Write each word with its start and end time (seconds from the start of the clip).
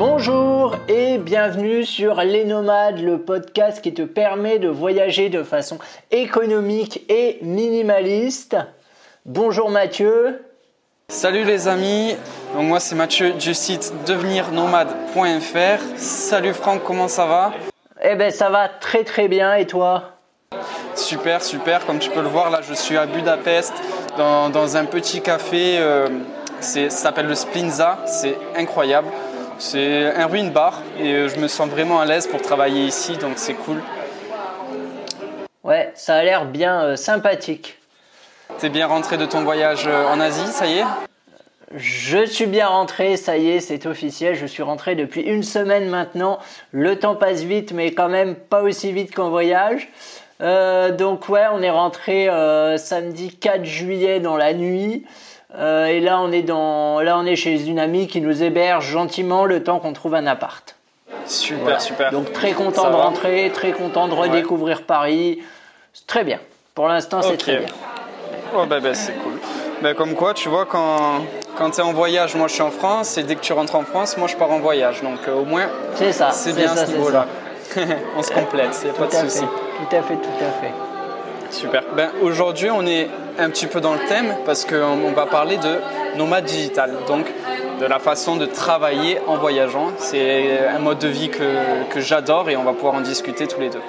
Bonjour 0.00 0.76
et 0.88 1.18
bienvenue 1.18 1.84
sur 1.84 2.22
Les 2.22 2.46
Nomades, 2.46 3.00
le 3.00 3.18
podcast 3.18 3.82
qui 3.82 3.92
te 3.92 4.00
permet 4.00 4.58
de 4.58 4.68
voyager 4.68 5.28
de 5.28 5.42
façon 5.42 5.78
économique 6.10 7.04
et 7.10 7.38
minimaliste. 7.42 8.56
Bonjour 9.26 9.68
Mathieu. 9.68 10.42
Salut 11.10 11.44
les 11.44 11.68
amis, 11.68 12.16
donc 12.54 12.64
moi 12.64 12.80
c'est 12.80 12.94
Mathieu 12.94 13.32
du 13.32 13.52
site 13.52 13.92
devenirnomade.fr. 14.06 15.82
Salut 15.98 16.54
Franck, 16.54 16.82
comment 16.82 17.08
ça 17.08 17.26
va? 17.26 17.52
Eh 18.02 18.14
ben 18.14 18.30
ça 18.30 18.48
va 18.48 18.70
très 18.70 19.04
très 19.04 19.28
bien 19.28 19.52
et 19.52 19.66
toi? 19.66 20.16
Super, 20.94 21.42
super, 21.42 21.84
comme 21.84 21.98
tu 21.98 22.08
peux 22.08 22.22
le 22.22 22.28
voir 22.28 22.48
là 22.48 22.60
je 22.66 22.72
suis 22.72 22.96
à 22.96 23.04
Budapest 23.04 23.74
dans, 24.16 24.76
un 24.78 24.86
petit 24.86 25.20
café, 25.20 25.76
euh, 25.78 26.08
ça 26.60 26.88
s'appelle 26.88 27.26
le 27.26 27.34
Splinza, 27.34 27.98
c'est 28.06 28.38
incroyable. 28.56 29.08
C'est 29.60 30.06
un 30.16 30.26
ruin 30.26 30.48
bar 30.48 30.80
et 30.98 31.12
euh, 31.12 31.28
je 31.28 31.38
me 31.38 31.46
sens 31.46 31.68
vraiment 31.68 32.00
à 32.00 32.06
l'aise 32.06 32.26
pour 32.26 32.40
travailler 32.40 32.86
ici, 32.86 33.18
donc 33.18 33.34
c'est 33.36 33.52
cool. 33.52 33.82
Ouais, 35.62 35.92
ça 35.94 36.14
a 36.14 36.24
l'air 36.24 36.46
bien 36.46 36.82
euh, 36.82 36.96
sympathique. 36.96 37.76
T'es 38.58 38.70
bien 38.70 38.86
rentré 38.86 39.18
de 39.18 39.26
ton 39.26 39.42
voyage 39.42 39.86
euh, 39.86 40.08
en 40.08 40.18
Asie, 40.18 40.46
ça 40.46 40.66
y 40.66 40.78
est? 40.78 40.84
Je 41.76 42.24
suis 42.24 42.46
bien 42.46 42.68
rentré, 42.68 43.18
ça 43.18 43.36
y 43.36 43.50
est, 43.50 43.60
c'est 43.60 43.84
officiel. 43.84 44.34
Je 44.34 44.46
suis 44.46 44.62
rentré 44.62 44.94
depuis 44.94 45.20
une 45.20 45.42
semaine 45.42 45.90
maintenant. 45.90 46.38
Le 46.72 46.98
temps 46.98 47.14
passe 47.14 47.42
vite, 47.42 47.72
mais 47.72 47.92
quand 47.92 48.08
même 48.08 48.36
pas 48.36 48.62
aussi 48.62 48.92
vite 48.92 49.14
qu'en 49.14 49.28
voyage. 49.28 49.90
donc 50.40 51.28
ouais, 51.28 51.44
on 51.52 51.62
est 51.62 51.70
rentré 51.70 52.28
samedi 52.76 53.36
4 53.36 53.64
juillet 53.64 54.18
dans 54.18 54.36
la 54.36 54.52
nuit. 54.52 55.04
Euh, 55.56 55.86
et 55.86 56.00
là 56.00 56.20
on 56.20 56.30
est 56.30 56.42
dans, 56.42 57.00
là 57.00 57.18
on 57.18 57.26
est 57.26 57.36
chez 57.36 57.66
une 57.66 57.78
amie 57.78 58.06
qui 58.06 58.20
nous 58.20 58.42
héberge 58.42 58.86
gentiment 58.86 59.44
le 59.44 59.64
temps 59.64 59.80
qu'on 59.80 59.92
trouve 59.92 60.14
un 60.14 60.26
appart. 60.26 60.76
Super, 61.26 61.80
super. 61.80 62.12
Donc 62.12 62.32
très 62.32 62.52
content 62.52 62.90
de 62.90 62.96
rentrer, 62.96 63.50
très 63.52 63.72
content 63.72 64.08
de 64.08 64.14
redécouvrir 64.14 64.82
Paris. 64.82 65.40
Très 66.06 66.24
bien. 66.24 66.38
Pour 66.74 66.88
l'instant, 66.88 67.20
c'est 67.22 67.36
très 67.36 67.58
bien. 67.58 67.68
Oh, 68.56 68.64
bah, 68.66 68.80
bah, 68.80 68.94
c'est 68.94 69.12
cool. 69.14 69.32
Bah, 69.82 69.94
comme 69.94 70.14
quoi, 70.14 70.34
tu 70.34 70.48
vois, 70.48 70.66
quand, 70.66 71.24
quand 71.56 71.70
tu 71.70 71.80
es 71.80 71.82
en 71.82 71.92
voyage, 71.92 72.34
moi 72.34 72.48
je 72.48 72.54
suis 72.54 72.62
en 72.62 72.70
France, 72.70 73.16
et 73.18 73.22
dès 73.22 73.34
que 73.34 73.40
tu 73.40 73.52
rentres 73.52 73.74
en 73.74 73.82
France, 73.84 74.16
moi 74.16 74.28
je 74.28 74.36
pars 74.36 74.50
en 74.50 74.58
voyage. 74.58 75.02
Donc 75.02 75.20
euh, 75.28 75.34
au 75.34 75.44
moins, 75.44 75.68
c'est 75.94 76.12
ça. 76.12 76.30
C'est 76.32 76.54
bien 76.54 76.74
ce 76.74 76.90
niveau-là. 76.90 77.26
On 78.16 78.22
se 78.22 78.32
complète, 78.32 78.76
il 78.82 78.90
n'y 78.90 78.96
a 78.96 78.98
pas 78.98 79.06
de 79.06 79.28
souci. 79.28 79.44
Tout 79.44 79.96
à 79.96 80.02
fait, 80.02 80.16
tout 80.16 80.28
à 80.40 80.60
fait. 80.60 80.72
Super. 81.50 81.82
Ben, 81.96 82.10
Aujourd'hui, 82.22 82.70
on 82.70 82.86
est 82.86 83.08
un 83.38 83.50
petit 83.50 83.66
peu 83.66 83.80
dans 83.80 83.94
le 83.94 84.00
thème 84.08 84.34
parce 84.44 84.64
qu'on 84.64 85.12
va 85.12 85.26
parler 85.26 85.56
de 85.56 85.78
nomade 86.16 86.44
digital, 86.44 86.92
donc 87.06 87.26
de 87.80 87.86
la 87.86 87.98
façon 87.98 88.36
de 88.36 88.46
travailler 88.46 89.18
en 89.26 89.36
voyageant. 89.36 89.88
C'est 89.98 90.66
un 90.68 90.78
mode 90.78 90.98
de 90.98 91.08
vie 91.08 91.30
que, 91.30 91.88
que 91.90 92.00
j'adore 92.00 92.50
et 92.50 92.56
on 92.56 92.64
va 92.64 92.72
pouvoir 92.72 92.94
en 92.94 93.00
discuter 93.00 93.46
tous 93.46 93.60
les 93.60 93.70
deux. 93.70 93.80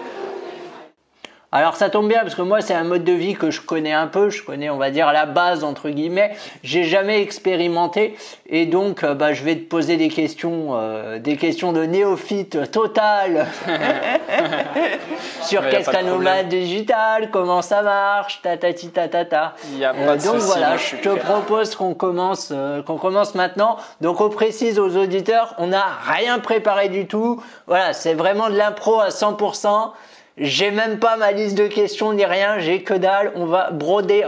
Alors 1.54 1.76
ça 1.76 1.90
tombe 1.90 2.08
bien 2.08 2.22
parce 2.22 2.36
que 2.36 2.42
moi 2.44 2.62
c'est 2.62 2.74
un 2.74 2.86
mode 2.86 3.04
de 3.04 3.12
vie 3.12 3.34
que 3.34 3.52
je 3.52 3.60
connais 3.60 3.92
un 3.92 4.08
peu, 4.08 4.30
je 4.30 4.42
connais 4.42 4.70
on 4.70 4.78
va 4.78 4.90
dire 4.90 5.12
la 5.12 5.26
base 5.26 5.66
entre 5.66 5.90
guillemets. 5.90 6.32
J'ai 6.64 6.86
jamais 6.86 7.22
expérimenté 7.22 8.16
et 8.48 8.66
donc 8.66 9.04
euh, 9.04 9.16
bah, 9.16 9.34
je 9.34 9.44
vais 9.44 9.56
te 9.58 9.68
poser 9.68 9.98
des 9.98 10.08
questions, 10.08 10.70
euh, 10.76 11.20
des 11.20 11.36
questions 11.36 11.74
de 11.74 11.84
néophyte 11.84 12.72
total 12.72 13.48
sur 15.42 15.68
qu'est-ce 15.68 15.90
qu'un 15.90 16.04
nomade 16.04 16.48
digital, 16.48 17.30
comment 17.32 17.62
ça 17.62 17.82
marche, 17.82 18.42
ta 18.42 18.56
ta 18.56 18.72
ta 18.72 19.10
ta 19.10 19.26
ta. 19.26 19.54
Euh, 19.78 20.16
donc 20.16 20.38
voilà, 20.38 20.78
je 20.78 20.96
te 20.96 21.10
propose 21.10 21.76
qu'on 21.76 21.94
commence, 21.94 22.54
qu'on 22.88 22.98
commence 22.98 23.36
maintenant. 23.36 23.76
Donc 24.00 24.22
on 24.22 24.30
précise 24.30 24.80
aux 24.80 24.96
auditeurs, 24.96 25.54
on 25.58 25.68
n'a 25.68 25.84
rien 26.06 26.40
préparé 26.40 26.88
du 26.88 27.08
tout. 27.08 27.44
Voilà, 27.68 27.92
c'est 27.92 28.14
vraiment 28.14 28.50
de 28.50 28.56
l'impro 28.56 29.02
à 29.02 29.10
100%. 29.10 29.92
J'ai 30.38 30.72
même 30.72 31.00
pas 31.00 31.18
ma 31.18 31.32
liste 31.32 31.58
de 31.58 31.68
questions 31.68 32.14
ni 32.14 32.26
rien, 32.26 32.60
j'ai 32.60 32.84
que 32.84 32.94
dalle. 32.94 33.32
On 33.36 33.46
va 33.46 33.72
broder 33.72 34.26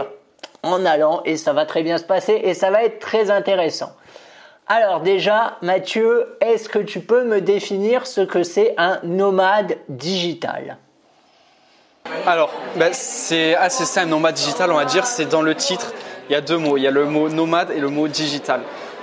en 0.62 0.84
allant 0.84 1.22
et 1.24 1.36
ça 1.36 1.52
va 1.52 1.66
très 1.66 1.82
bien 1.82 1.98
se 1.98 2.04
passer 2.04 2.40
et 2.44 2.54
ça 2.54 2.70
va 2.70 2.84
être 2.84 2.98
très 2.98 3.30
intéressant. 3.30 3.92
Alors 4.66 5.00
déjà, 5.00 5.58
Mathieu, 5.60 6.38
est-ce 6.40 6.68
que 6.70 6.78
tu 6.78 7.00
peux 7.00 7.24
me 7.24 7.40
définir 7.40 8.06
ce 8.06 8.22
que 8.22 8.42
c'est 8.42 8.74
un 8.78 8.98
nomade 9.02 9.76
digital? 9.88 10.78
Alors, 12.26 12.50
ben, 12.76 12.90
c'est 12.92 13.54
assez 13.56 13.84
simple, 13.84 14.08
nomade 14.08 14.34
digital, 14.34 14.70
on 14.70 14.76
va 14.76 14.84
dire, 14.86 15.06
c'est 15.06 15.26
dans 15.26 15.42
le 15.42 15.54
titre, 15.54 15.92
il 16.28 16.32
y 16.32 16.36
a 16.36 16.40
deux 16.40 16.56
mots, 16.56 16.78
il 16.78 16.82
y 16.82 16.86
a 16.86 16.90
le 16.90 17.04
mot 17.04 17.28
nomade 17.28 17.70
et 17.70 17.80
le 17.80 17.88
mot 17.88 18.08
digital. 18.08 18.60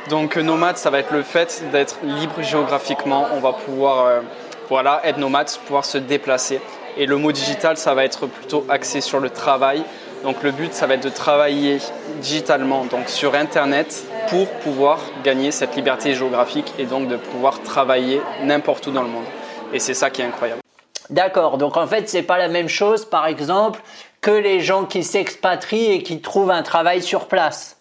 Donc 0.09 0.35
nomade, 0.35 0.78
ça 0.78 0.90
va 0.90 1.00
être 1.00 1.11
le 1.11 1.22
fait 1.22 1.63
d'être 1.72 1.97
libre 2.03 2.41
géographiquement, 2.41 3.28
on 3.34 3.40
va 3.40 3.53
pouvoir 3.53 4.06
euh, 4.06 4.22
voilà, 4.69 5.01
être 5.03 5.17
nomade, 5.17 5.50
pouvoir 5.66 5.85
se 5.85 6.00
déplacer. 6.00 6.59
Et 6.97 7.06
le 7.06 7.18
mot 7.18 7.31
digital, 7.31 7.78
ça 7.78 7.94
va 7.94 8.03
être 8.03 8.28
plutôt 8.28 8.66
axé 8.69 9.02
sur 9.02 9.19
le 9.19 9.29
travail. 9.29 9.84
Donc 10.24 10.44
le 10.44 10.52
but, 10.52 10.74
ça 10.74 10.85
va 10.88 10.96
être 10.96 11.03
de 11.03 11.09
travailler 11.09 11.79
digitalement, 12.22 12.85
donc 12.85 13.09
sur 13.09 13.34
Internet, 13.34 14.03
pour 14.29 14.47
pouvoir 14.47 15.00
gagner 15.24 15.52
cette 15.52 15.75
liberté 15.75 16.13
géographique 16.13 16.74
et 16.78 16.85
donc 16.85 17.07
de 17.07 17.16
pouvoir 17.16 17.62
travailler 17.63 18.22
n'importe 18.44 18.85
où 18.88 18.91
dans 18.91 19.02
le 19.02 19.09
monde. 19.09 19.25
Et 19.74 19.79
c'est 19.79 19.96
ça 19.96 20.09
qui 20.09 20.22
est 20.22 20.25
incroyable. 20.25 20.62
D'accord. 21.09 21.57
Donc 21.57 21.75
en 21.75 21.88
fait, 21.88 22.07
c'est 22.07 22.22
pas 22.22 22.38
la 22.38 22.47
même 22.50 22.69
chose, 22.69 23.06
par 23.06 23.25
exemple, 23.25 23.81
que 24.22 24.31
les 24.31 24.59
gens 24.59 24.85
qui 24.85 25.03
s'expatrient 25.03 25.91
et 25.91 26.03
qui 26.03 26.22
trouvent 26.22 26.52
un 26.52 26.62
travail 26.62 27.02
sur 27.02 27.28
place. 27.28 27.78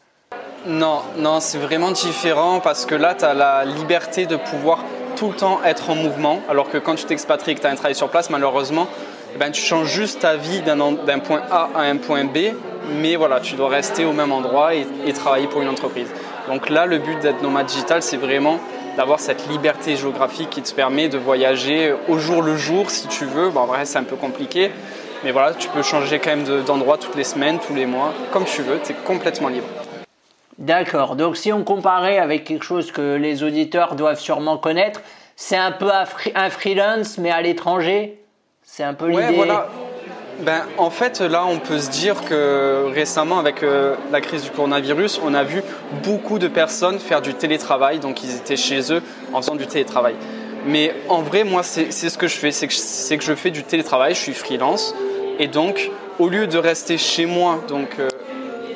Non, 0.66 1.03
non, 1.16 1.41
c'est 1.41 1.59
vraiment 1.59 1.91
différent 1.91 2.60
parce 2.60 2.87
que 2.87 2.94
là, 2.94 3.15
tu 3.15 3.25
as 3.25 3.34
la 3.34 3.65
liberté 3.65 4.27
de 4.27 4.37
pouvoir 4.37 4.84
tout 5.20 5.28
le 5.28 5.34
temps 5.34 5.60
être 5.66 5.91
en 5.91 5.97
mouvement, 5.97 6.41
alors 6.48 6.70
que 6.70 6.78
quand 6.78 6.94
tu 6.94 7.04
t'expatries 7.04 7.53
et 7.53 7.54
que 7.54 7.60
tu 7.60 7.66
as 7.66 7.70
un 7.70 7.75
travail 7.75 7.94
sur 7.94 8.08
place, 8.08 8.31
malheureusement, 8.31 8.88
eh 9.34 9.38
ben, 9.38 9.50
tu 9.50 9.60
changes 9.60 9.92
juste 9.92 10.20
ta 10.20 10.36
vie 10.36 10.62
d'un 10.62 11.19
point 11.19 11.42
A 11.50 11.69
à 11.76 11.82
un 11.82 11.98
point 11.98 12.25
B, 12.25 12.54
mais 13.03 13.16
voilà, 13.16 13.38
tu 13.38 13.54
dois 13.54 13.69
rester 13.69 14.06
au 14.06 14.14
même 14.14 14.32
endroit 14.32 14.75
et, 14.75 14.86
travailler 15.12 15.47
pour 15.47 15.60
une 15.60 15.69
entreprise. 15.69 16.06
Donc 16.48 16.70
là, 16.70 16.86
le 16.86 16.97
but 16.97 17.20
d'être 17.20 17.42
nomade 17.42 17.66
digital, 17.66 18.00
c'est 18.00 18.16
vraiment 18.16 18.60
d'avoir 18.97 19.20
cette 19.20 19.47
liberté 19.47 19.94
géographique 19.94 20.48
qui 20.48 20.62
te 20.62 20.72
permet 20.72 21.10
de 21.10 21.19
voyager 21.19 21.94
au 22.09 22.19
jour 22.19 22.41
le 22.41 22.56
jour 22.56 22.91
si 22.91 23.06
tu 23.06 23.26
veux. 23.26 23.50
Bon, 23.50 23.60
en 23.60 23.66
vrai, 23.66 23.84
c'est 23.84 23.98
un 23.98 24.04
peu 24.04 24.16
compliqué, 24.16 24.70
mais 25.22 25.32
voilà, 25.32 25.53
tu 25.53 25.69
peux 25.69 25.82
changer 25.82 26.19
quand 26.19 26.34
même 26.34 26.64
d'endroit 26.64 26.97
toutes 26.97 27.16
les 27.16 27.25
semaines, 27.25 27.59
tous 27.59 27.75
les 27.75 27.84
mois, 27.84 28.14
comme 28.32 28.47
tu 28.47 28.62
veux, 28.62 28.80
tu 28.82 28.92
es 28.92 28.94
complètement 29.04 29.50
libre. 29.50 29.66
D'accord. 30.60 31.16
Donc 31.16 31.37
si 31.37 31.53
on 31.53 31.65
comparait 31.65 32.19
avec 32.19 32.44
quelque 32.44 32.65
chose 32.65 32.93
que 32.93 33.16
les 33.16 33.43
auditeurs 33.43 33.97
doivent 33.97 34.21
sûrement 34.21 34.59
connaître, 34.59 35.00
c'est 35.34 35.56
un 35.56 35.72
peu 35.72 35.91
un 35.91 36.50
freelance 36.50 37.19
mais 37.19 37.31
à 37.31 37.41
l'étranger? 37.41 38.21
C'est 38.62 38.84
un 38.84 38.94
peu 38.94 39.09
l'idée. 39.09 39.22
Ouais, 39.22 39.32
voilà. 39.32 39.69
Ben, 40.43 40.62
en 40.78 40.91
fait, 40.91 41.21
là, 41.21 41.44
on 41.44 41.59
peut 41.59 41.78
se 41.78 41.91
dire 41.91 42.25
que 42.25 42.87
récemment, 42.94 43.38
avec 43.38 43.62
euh, 43.62 43.97
la 44.10 44.21
crise 44.21 44.44
du 44.44 44.50
coronavirus, 44.50 45.21
on 45.25 45.34
a 45.34 45.43
vu 45.43 45.62
beaucoup 46.04 46.38
de 46.38 46.48
personnes 46.48 46.98
faire 46.98 47.21
du 47.21 47.34
télétravail. 47.34 47.98
Donc, 47.98 48.22
ils 48.22 48.37
étaient 48.37 48.56
chez 48.56 48.92
eux 48.92 49.03
en 49.32 49.42
faisant 49.42 49.56
du 49.56 49.66
télétravail. 49.66 50.15
Mais 50.66 50.94
en 51.09 51.21
vrai, 51.22 51.44
moi, 51.44 51.62
c'est 51.62 51.91
ce 51.91 52.16
que 52.16 52.28
je 52.28 52.37
fais. 52.37 52.53
C'est 52.53 52.69
que, 52.69 53.16
que, 53.16 53.25
je 53.25 53.34
fais 53.34 53.50
du 53.50 53.65
télétravail. 53.65 54.15
Je 54.15 54.21
suis 54.21 54.34
freelance. 54.34 54.94
Et 55.38 55.48
donc, 55.48 55.91
au 56.19 56.28
lieu 56.28 56.47
de 56.47 56.59
rester 56.59 56.97
chez 56.97 57.27
moi, 57.27 57.59
donc 57.69 57.97
euh, 57.98 58.09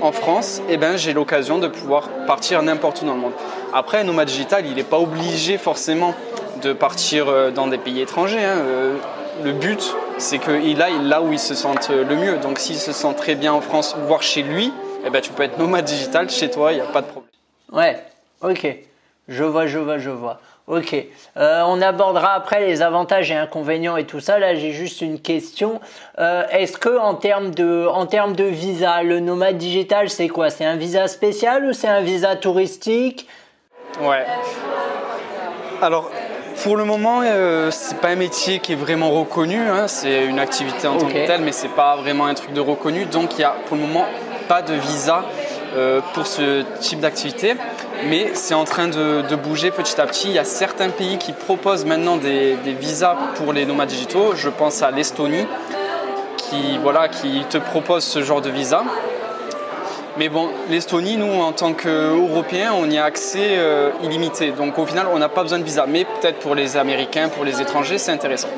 en 0.05 0.13
France, 0.13 0.61
eh 0.69 0.77
ben, 0.77 0.97
j'ai 0.97 1.15
l'occasion 1.15 1.59
de 1.59 1.67
pouvoir 1.67 2.09
partir 2.27 2.63
n'importe 2.63 3.03
où 3.03 3.07
dans 3.07 3.15
le 3.15 3.21
monde. 3.21 3.33
Après, 3.73 4.05
nomade 4.05 4.29
digital, 4.29 4.67
il 4.67 4.75
n'est 4.75 4.83
pas 4.83 4.99
obligé 4.99 5.57
forcément 5.57 6.15
de 6.63 6.73
partir 6.73 7.29
euh, 7.29 7.51
dans 7.51 7.67
des 7.67 7.79
pays 7.79 8.01
étrangers. 8.01 8.45
Hein. 8.45 8.59
Euh, 8.59 8.97
le 9.43 9.53
but, 9.53 9.95
c'est 10.19 10.39
qu'il 10.39 10.81
aille 10.83 11.03
là 11.03 11.23
où 11.23 11.33
il 11.33 11.39
se 11.39 11.55
sente 11.55 11.89
le 11.89 12.17
mieux. 12.17 12.37
Donc 12.37 12.59
s'il 12.59 12.77
se 12.77 12.93
sent 12.93 13.15
très 13.17 13.35
bien 13.35 13.53
en 13.53 13.61
France, 13.61 13.97
voire 14.07 14.23
chez 14.23 14.43
lui, 14.43 14.73
eh 15.07 15.11
ben, 15.11 15.21
tu 15.21 15.33
peux 15.33 15.43
être 15.43 15.59
nomade 15.59 15.87
digital 15.87 16.29
chez 16.29 16.51
toi, 16.51 16.73
il 16.73 16.77
n'y 16.77 16.81
a 16.83 16.87
pas 16.87 17.01
de 17.01 17.07
problème. 17.07 17.31
Ouais, 17.73 18.03
ok. 18.43 18.67
Je 19.29 19.45
vois, 19.45 19.67
je 19.67 19.79
vois, 19.79 19.99
je 19.99 20.11
vois. 20.11 20.39
Ok. 20.67 20.97
Euh, 21.37 21.63
on 21.67 21.83
abordera 21.83 22.33
après 22.33 22.67
les 22.67 22.81
avantages 22.81 23.31
et 23.31 23.35
inconvénients 23.35 23.99
et 23.99 24.05
tout 24.05 24.21
ça. 24.21 24.39
Là, 24.39 24.55
j'ai 24.55 24.73
juste 24.73 25.03
une 25.03 25.21
question. 25.21 25.79
Euh, 26.19 26.45
est-ce 26.51 26.79
que 26.79 26.99
en 26.99 27.15
termes 27.15 27.51
de, 27.51 27.87
en 27.87 28.07
termes 28.07 28.35
de 28.35 28.45
visa, 28.45 29.03
le 29.03 29.21
nomade 29.21 29.59
digital, 29.59 30.09
c'est 30.09 30.29
quoi? 30.29 30.49
C'est 30.49 30.65
un 30.65 30.77
visa 30.77 31.07
spécial 31.07 31.67
ou 31.67 31.75
c'est 31.75 31.89
un 31.89 32.01
visa 32.01 32.35
touristique? 32.37 33.29
Ouais. 34.01 34.25
Alors, 35.83 36.11
pour 36.63 36.79
le 36.79 36.85
moment, 36.85 37.21
euh, 37.23 37.71
c'est 37.71 37.99
pas 37.99 38.09
un 38.09 38.17
métier 38.17 38.59
qui 38.59 38.73
est 38.73 38.77
vraiment 38.77 39.11
reconnu. 39.11 39.59
Hein. 39.59 39.87
C'est 39.87 40.25
une 40.25 40.39
activité 40.39 40.87
en 40.87 40.97
tant 40.97 41.09
que 41.09 41.27
telle, 41.27 41.43
mais 41.43 41.53
c'est 41.53 41.69
pas 41.69 41.97
vraiment 41.97 42.25
un 42.25 42.35
truc 42.35 42.55
de 42.55 42.61
reconnu. 42.61 43.05
Donc, 43.05 43.35
il 43.35 43.43
y 43.43 43.45
a 43.45 43.55
pour 43.67 43.77
le 43.77 43.83
moment 43.83 44.07
pas 44.49 44.63
de 44.63 44.73
visa 44.73 45.25
pour 46.15 46.27
ce 46.27 46.63
type 46.81 47.01
d'activité 47.01 47.57
mais 48.09 48.31
c'est 48.35 48.55
en 48.55 48.65
train 48.65 48.89
de, 48.89 49.37
bouger 49.37 49.71
petit 49.71 50.01
à 50.01 50.07
petit. 50.07 50.29
Il 50.29 50.35
y 50.35 50.39
a 50.39 50.45
certains 50.45 50.91
pays 50.91 51.19
qui 51.19 51.33
proposent 51.33 51.85
maintenant 51.85 52.17
des, 52.17 52.57
visas 52.79 53.17
pour 53.37 53.53
les 53.53 53.67
nomades 53.67 53.89
digitaux. 53.89 54.35
Je 54.35 54.49
pense 54.49 54.83
à 54.83 54.91
l'Estonie 54.91 55.47
qui, 56.37 56.79
voilà, 56.83 57.09
qui 57.09 57.45
te 57.49 57.59
propose 57.59 58.05
ce 58.05 58.23
genre 58.23 58.41
de 58.41 58.51
visa. 58.51 58.83
Mais 60.17 60.29
bon, 60.29 60.51
l'Estonie, 60.71 61.17
nous, 61.17 61.43
en 61.43 61.53
tant 61.53 61.73
qu'Européens, 61.73 62.73
on 62.73 62.89
y 62.89 62.99
a 62.99 63.05
accès 63.05 63.57
euh, 63.57 63.91
illimité. 64.05 64.53
Donc 64.53 64.79
au 64.79 64.87
final, 64.87 65.07
on 65.13 65.19
n'a 65.19 65.29
pas 65.29 65.43
besoin 65.43 65.59
de 65.59 65.65
visa. 65.65 65.87
Mais 65.89 66.05
peut-être 66.05 66.39
pour 66.39 66.55
les 66.55 66.77
Américains, 66.77 67.29
pour 67.29 67.45
les 67.45 67.61
étrangers, 67.61 67.99
c'est 67.99 68.13
intéressant. 68.13 68.49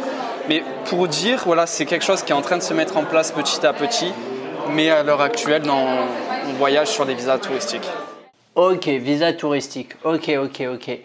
Mais 0.48 0.62
pour 0.84 1.08
dire, 1.08 1.42
voilà, 1.46 1.66
c'est 1.66 1.86
quelque 1.86 2.04
chose 2.04 2.22
qui 2.22 2.32
est 2.32 2.34
en 2.34 2.42
train 2.42 2.58
de 2.58 2.62
se 2.62 2.74
mettre 2.74 2.98
en 2.98 3.04
place 3.04 3.32
petit 3.32 3.66
à 3.66 3.72
petit. 3.72 4.12
Mais 4.72 4.90
à 4.90 5.02
l'heure 5.02 5.22
actuelle, 5.22 5.62
on 6.48 6.52
voyage 6.54 6.88
sur 6.88 7.06
des 7.06 7.14
visas 7.14 7.38
touristiques. 7.38 7.88
Ok, 8.54 8.87
visa 8.87 9.32
touristique. 9.32 9.93
Ok, 10.04 10.31
ok, 10.43 10.62
ok. 10.75 10.98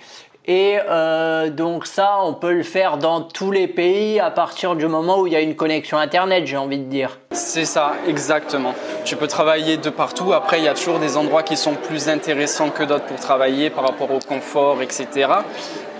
Et 0.48 0.80
euh, 0.90 1.52
donc 1.52 1.86
ça, 1.86 2.18
on 2.24 2.34
peut 2.34 2.54
le 2.54 2.64
faire 2.64 2.98
dans 2.98 3.22
tous 3.22 3.52
les 3.52 3.68
pays 3.68 4.20
à 4.20 4.32
partir 4.32 4.76
du 4.76 4.88
moment 4.88 5.20
où 5.20 5.28
il 5.28 5.34
y 5.34 5.36
a 5.36 5.42
une 5.42 5.56
connexion 5.56 6.00
Internet, 6.00 6.48
j'ai 6.48 6.58
envie 6.58 6.80
de 6.80 6.86
dire. 6.86 7.20
C'est 7.32 7.66
ça, 7.66 7.94
exactement. 8.08 8.74
Tu 9.06 9.16
peux 9.16 9.28
travailler 9.28 9.78
de 9.78 9.90
partout. 9.92 10.34
Après, 10.34 10.58
il 10.60 10.64
y 10.64 10.68
a 10.68 10.74
toujours 10.74 10.98
des 10.98 11.16
endroits 11.16 11.44
qui 11.44 11.58
sont 11.58 11.76
plus 11.76 12.10
intéressants 12.10 12.72
que 12.72 12.84
d'autres 12.84 13.06
pour 13.06 13.20
travailler 13.20 13.70
par 13.70 13.86
rapport 13.86 14.12
au 14.12 14.20
confort, 14.20 14.82
etc. 14.82 15.30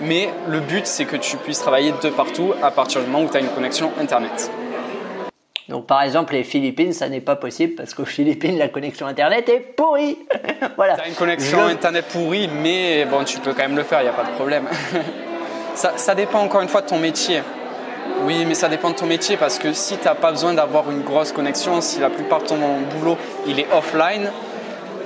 Mais 0.00 0.28
le 0.48 0.58
but, 0.58 0.86
c'est 0.86 1.04
que 1.04 1.16
tu 1.16 1.36
puisses 1.36 1.60
travailler 1.60 1.94
de 2.02 2.10
partout 2.10 2.52
à 2.62 2.72
partir 2.72 3.00
du 3.00 3.06
moment 3.06 3.24
où 3.24 3.30
tu 3.30 3.36
as 3.36 3.40
une 3.40 3.48
connexion 3.48 3.92
Internet. 4.00 4.50
Donc 5.72 5.86
par 5.86 6.02
exemple 6.02 6.34
les 6.34 6.44
Philippines, 6.44 6.92
ça 6.92 7.08
n'est 7.08 7.22
pas 7.22 7.34
possible 7.34 7.74
parce 7.76 7.94
qu'aux 7.94 8.04
Philippines 8.04 8.58
la 8.58 8.68
connexion 8.68 9.06
internet 9.06 9.48
est 9.48 9.60
pourrie. 9.60 10.18
voilà. 10.76 10.96
Tu 10.96 11.00
as 11.00 11.08
une 11.08 11.14
connexion 11.14 11.62
internet 11.62 12.04
pourrie, 12.12 12.46
mais 12.46 13.06
bon 13.06 13.24
tu 13.24 13.38
peux 13.38 13.54
quand 13.54 13.62
même 13.62 13.76
le 13.76 13.82
faire, 13.82 14.00
il 14.00 14.04
n'y 14.04 14.10
a 14.10 14.12
pas 14.12 14.24
de 14.24 14.34
problème. 14.34 14.68
ça, 15.74 15.94
ça, 15.96 16.14
dépend 16.14 16.40
encore 16.40 16.60
une 16.60 16.68
fois 16.68 16.82
de 16.82 16.88
ton 16.88 16.98
métier. 16.98 17.40
Oui, 18.24 18.44
mais 18.46 18.52
ça 18.52 18.68
dépend 18.68 18.90
de 18.90 18.96
ton 18.96 19.06
métier 19.06 19.38
parce 19.38 19.58
que 19.58 19.72
si 19.72 19.96
tu 19.96 20.04
n'as 20.04 20.14
pas 20.14 20.30
besoin 20.30 20.52
d'avoir 20.52 20.90
une 20.90 21.00
grosse 21.00 21.32
connexion, 21.32 21.80
si 21.80 22.00
la 22.00 22.10
plupart 22.10 22.42
de 22.42 22.48
ton 22.48 22.58
boulot 22.94 23.16
il 23.46 23.58
est 23.58 23.66
offline, 23.72 24.30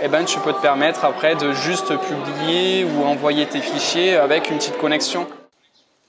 eh 0.02 0.08
ben, 0.08 0.24
tu 0.24 0.40
peux 0.40 0.52
te 0.52 0.60
permettre 0.60 1.04
après 1.04 1.36
de 1.36 1.52
juste 1.52 1.94
publier 1.96 2.84
ou 2.84 3.04
envoyer 3.04 3.46
tes 3.46 3.60
fichiers 3.60 4.16
avec 4.16 4.50
une 4.50 4.56
petite 4.56 4.78
connexion. 4.78 5.28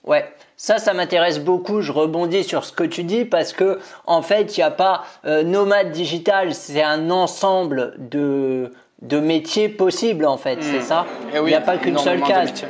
Ouais, 0.03 0.25
ça, 0.57 0.79
ça 0.79 0.93
m'intéresse 0.93 1.39
beaucoup. 1.39 1.81
Je 1.81 1.91
rebondis 1.91 2.43
sur 2.43 2.65
ce 2.65 2.73
que 2.73 2.83
tu 2.83 3.03
dis 3.03 3.25
parce 3.25 3.53
que 3.53 3.79
en 4.07 4.23
fait, 4.23 4.57
il 4.57 4.59
n'y 4.59 4.63
a 4.63 4.71
pas 4.71 5.03
euh, 5.25 5.43
nomade 5.43 5.91
digital. 5.91 6.53
C'est 6.53 6.81
un 6.81 7.11
ensemble 7.11 7.93
de 7.97 8.71
de 9.03 9.19
métiers 9.19 9.69
possibles 9.69 10.25
en 10.25 10.37
fait. 10.37 10.57
C'est 10.61 10.79
hmm. 10.79 10.81
ça. 10.81 11.05
Eh 11.31 11.37
il 11.37 11.43
n'y 11.43 11.53
a 11.53 11.61
pas 11.61 11.77
qu'une 11.77 11.99
seule 11.99 12.21
case. 12.21 12.65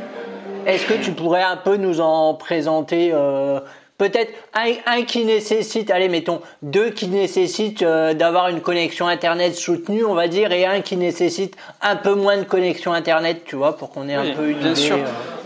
Est-ce 0.65 0.85
que 0.85 1.01
tu 1.01 1.13
pourrais 1.13 1.43
un 1.43 1.55
peu 1.55 1.77
nous 1.77 2.01
en 2.01 2.33
présenter 2.33 3.11
euh, 3.13 3.61
Peut-être 3.97 4.31
un, 4.53 5.01
qui 5.03 5.25
nécessite, 5.25 5.89
allez, 5.89 6.07
mettons 6.07 6.41
deux 6.61 6.91
qui 6.91 7.07
nécessitent 7.07 7.81
euh, 7.81 8.13
d'avoir 8.13 8.49
une 8.49 8.61
connexion 8.61 9.07
internet 9.07 9.55
soutenue, 9.55 10.05
on 10.05 10.13
va 10.13 10.27
dire, 10.27 10.51
et 10.51 10.67
un 10.67 10.81
qui 10.81 10.97
nécessite 10.97 11.55
un 11.81 11.95
peu 11.95 12.13
moins 12.13 12.37
de 12.37 12.43
connexion 12.43 12.93
internet, 12.93 13.41
tu 13.43 13.55
vois, 13.55 13.75
pour 13.75 13.89
qu'on 13.89 14.07
ait 14.07 14.13
un 14.13 14.35
peu 14.35 14.49
une 14.49 14.59
bien 14.59 14.75
Sûr. 14.75 14.97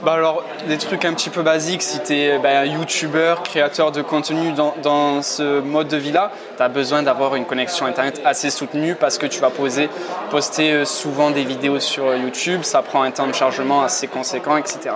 Bah 0.03 0.13
alors, 0.13 0.43
des 0.67 0.77
trucs 0.77 1.05
un 1.05 1.13
petit 1.13 1.29
peu 1.29 1.43
basiques, 1.43 1.81
si 1.81 2.01
tu 2.01 2.13
es 2.13 2.39
bah, 2.39 2.65
youtubeur, 2.65 3.43
créateur 3.43 3.93
de 3.93 4.01
contenu 4.01 4.51
dans, 4.51 4.73
dans 4.81 5.21
ce 5.21 5.61
mode 5.61 5.87
de 5.87 5.97
vie-là, 5.97 6.31
tu 6.57 6.63
as 6.63 6.67
besoin 6.67 7.03
d'avoir 7.03 7.35
une 7.35 7.45
connexion 7.45 7.85
Internet 7.85 8.21
assez 8.25 8.49
soutenue 8.49 8.95
parce 8.95 9.17
que 9.17 9.27
tu 9.27 9.39
vas 9.39 9.51
poser, 9.51 9.89
poster 10.29 10.73
euh, 10.73 10.85
souvent 10.85 11.31
des 11.31 11.45
vidéos 11.45 11.79
sur 11.79 12.07
euh, 12.07 12.17
YouTube, 12.17 12.63
ça 12.63 12.81
prend 12.81 13.03
un 13.03 13.11
temps 13.11 13.27
de 13.27 13.33
chargement 13.33 13.81
assez 13.81 14.07
conséquent, 14.07 14.57
etc. 14.57 14.95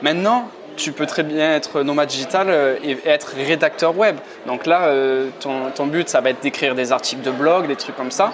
Maintenant, 0.00 0.48
tu 0.76 0.92
peux 0.92 1.06
très 1.06 1.22
bien 1.22 1.54
être 1.54 1.82
nomade 1.82 2.08
digital 2.08 2.48
euh, 2.48 2.76
et 2.84 2.96
être 3.06 3.34
rédacteur 3.36 3.96
web. 3.96 4.16
Donc 4.46 4.66
là, 4.66 4.92
ton, 5.40 5.70
ton 5.74 5.86
but, 5.86 6.08
ça 6.08 6.20
va 6.20 6.30
être 6.30 6.40
d'écrire 6.40 6.74
des 6.74 6.92
articles 6.92 7.22
de 7.22 7.30
blog, 7.30 7.66
des 7.66 7.76
trucs 7.76 7.96
comme 7.96 8.10
ça. 8.10 8.32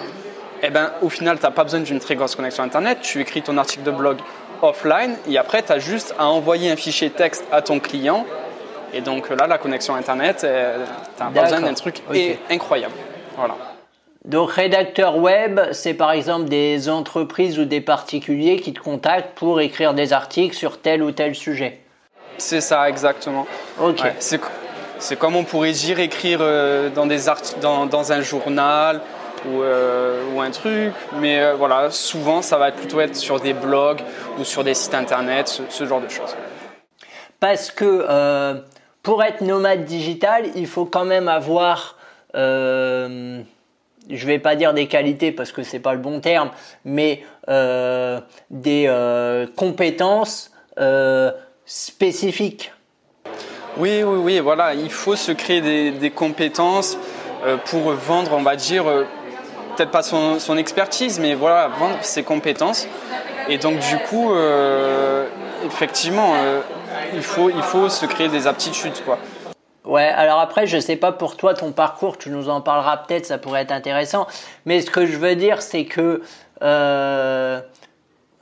Et 0.61 0.67
eh 0.67 0.69
ben, 0.69 0.91
au 1.01 1.09
final, 1.09 1.37
tu 1.37 1.43
n'as 1.43 1.51
pas 1.51 1.63
besoin 1.63 1.81
d'une 1.81 1.99
très 1.99 2.15
grosse 2.15 2.35
connexion 2.35 2.63
Internet. 2.63 2.99
Tu 3.01 3.19
écris 3.19 3.41
ton 3.41 3.57
article 3.57 3.83
de 3.83 3.91
blog 3.91 4.17
offline 4.63 5.15
et 5.27 5.37
après 5.37 5.61
tu 5.61 5.71
as 5.71 5.79
juste 5.79 6.15
à 6.17 6.27
envoyer 6.27 6.71
un 6.71 6.75
fichier 6.75 7.09
texte 7.09 7.45
à 7.51 7.61
ton 7.61 7.79
client 7.79 8.25
et 8.93 9.01
donc 9.01 9.29
là 9.29 9.47
la 9.47 9.57
connexion 9.57 9.95
internet 9.95 10.43
euh, 10.43 10.85
tu 11.17 11.23
as 11.23 11.29
besoin 11.29 11.61
d'un 11.61 11.73
truc 11.73 12.01
incroyable. 12.49 12.93
Voilà. 13.35 13.55
Donc 14.25 14.51
rédacteur 14.51 15.17
web, 15.17 15.59
c'est 15.73 15.93
par 15.93 16.11
exemple 16.11 16.45
des 16.45 16.87
entreprises 16.87 17.59
ou 17.59 17.65
des 17.65 17.81
particuliers 17.81 18.57
qui 18.57 18.71
te 18.71 18.79
contactent 18.79 19.37
pour 19.37 19.59
écrire 19.59 19.93
des 19.93 20.13
articles 20.13 20.55
sur 20.55 20.79
tel 20.79 21.03
ou 21.03 21.11
tel 21.11 21.35
sujet. 21.35 21.81
C'est 22.37 22.61
ça 22.61 22.89
exactement. 22.89 23.47
Ok. 23.79 24.01
c'est 24.19 25.17
comme 25.17 25.35
on 25.35 25.43
pourrait 25.43 25.71
dire 25.71 25.99
écrire 25.99 26.39
euh, 26.41 26.89
dans, 26.89 27.05
des 27.05 27.19
dans, 27.61 27.85
dans 27.85 28.11
un 28.11 28.21
journal 28.21 29.01
euh, 29.45 30.23
ou, 30.33 30.41
un 30.41 30.51
truc. 30.51 30.93
Mais 31.19 31.41
euh, 31.41 31.55
voilà, 31.55 31.91
souvent, 31.91 32.41
ça 32.41 32.57
va 32.57 32.71
plutôt 32.71 33.01
être 33.01 33.15
sur 33.15 33.39
des 33.39 33.53
blogs 33.53 34.01
ou 34.39 34.43
sur 34.43 34.63
des 34.63 34.73
sites 34.73 34.93
internet, 34.93 35.61
ce, 35.69 35.85
genre 35.85 36.01
de 36.01 36.09
choses. 36.09 36.35
Parce 37.39 37.71
que 37.71 38.05
euh, 38.09 38.61
pour 39.01 39.23
être 39.23 39.41
nomade 39.41 39.85
digital, 39.85 40.45
il 40.55 40.67
faut 40.67 40.85
quand 40.85 41.05
même 41.05 41.27
avoir, 41.27 41.97
je 42.33 43.43
vais 44.09 44.39
pas 44.39 44.55
dire 44.55 44.73
des 44.73 44.87
qualités 44.87 45.31
parce 45.31 45.51
que 45.51 45.63
c'est 45.63 45.79
pas 45.79 45.93
le 45.93 45.99
bon 45.99 46.21
terme, 46.21 46.51
mais 46.85 47.23
des 48.49 49.45
compétences 49.57 50.51
spécifiques. 51.65 52.71
Oui, 53.77 54.03
oui, 54.03 54.17
oui, 54.17 54.39
voilà, 54.39 54.73
il 54.73 54.91
faut 54.91 55.15
se 55.15 55.31
créer 55.31 55.61
des, 55.61 55.91
des 55.91 56.11
compétences 56.11 56.97
pour 57.65 57.91
vendre, 57.91 58.33
on 58.33 58.41
va 58.41 58.55
dire, 58.55 58.85
peut-être 59.75 59.91
pas 59.91 60.03
son, 60.03 60.57
expertise, 60.57 61.19
mais 61.19 61.33
voilà, 61.33 61.67
vendre 61.67 61.97
ses 62.01 62.23
compétences. 62.23 62.87
Et 63.49 63.57
donc 63.57 63.79
du 63.79 63.97
coup, 64.09 64.33
euh, 64.33 65.27
effectivement, 65.65 66.33
euh, 66.35 66.61
il, 67.13 67.21
faut, 67.21 67.49
il 67.49 67.61
faut 67.61 67.89
se 67.89 68.05
créer 68.05 68.29
des 68.29 68.47
aptitudes. 68.47 69.03
Quoi. 69.03 69.17
Ouais, 69.83 70.07
alors 70.07 70.39
après, 70.39 70.65
je 70.65 70.79
sais 70.79 70.95
pas 70.95 71.11
pour 71.11 71.35
toi 71.35 71.53
ton 71.53 71.71
parcours, 71.71 72.17
tu 72.17 72.29
nous 72.29 72.49
en 72.49 72.61
parleras 72.61 72.97
peut-être, 72.97 73.25
ça 73.25 73.37
pourrait 73.37 73.63
être 73.63 73.71
intéressant. 73.71 74.27
Mais 74.65 74.81
ce 74.81 74.89
que 74.89 75.05
je 75.05 75.17
veux 75.17 75.35
dire, 75.35 75.61
c'est 75.61 75.85
que 75.85 76.21
euh, 76.61 77.59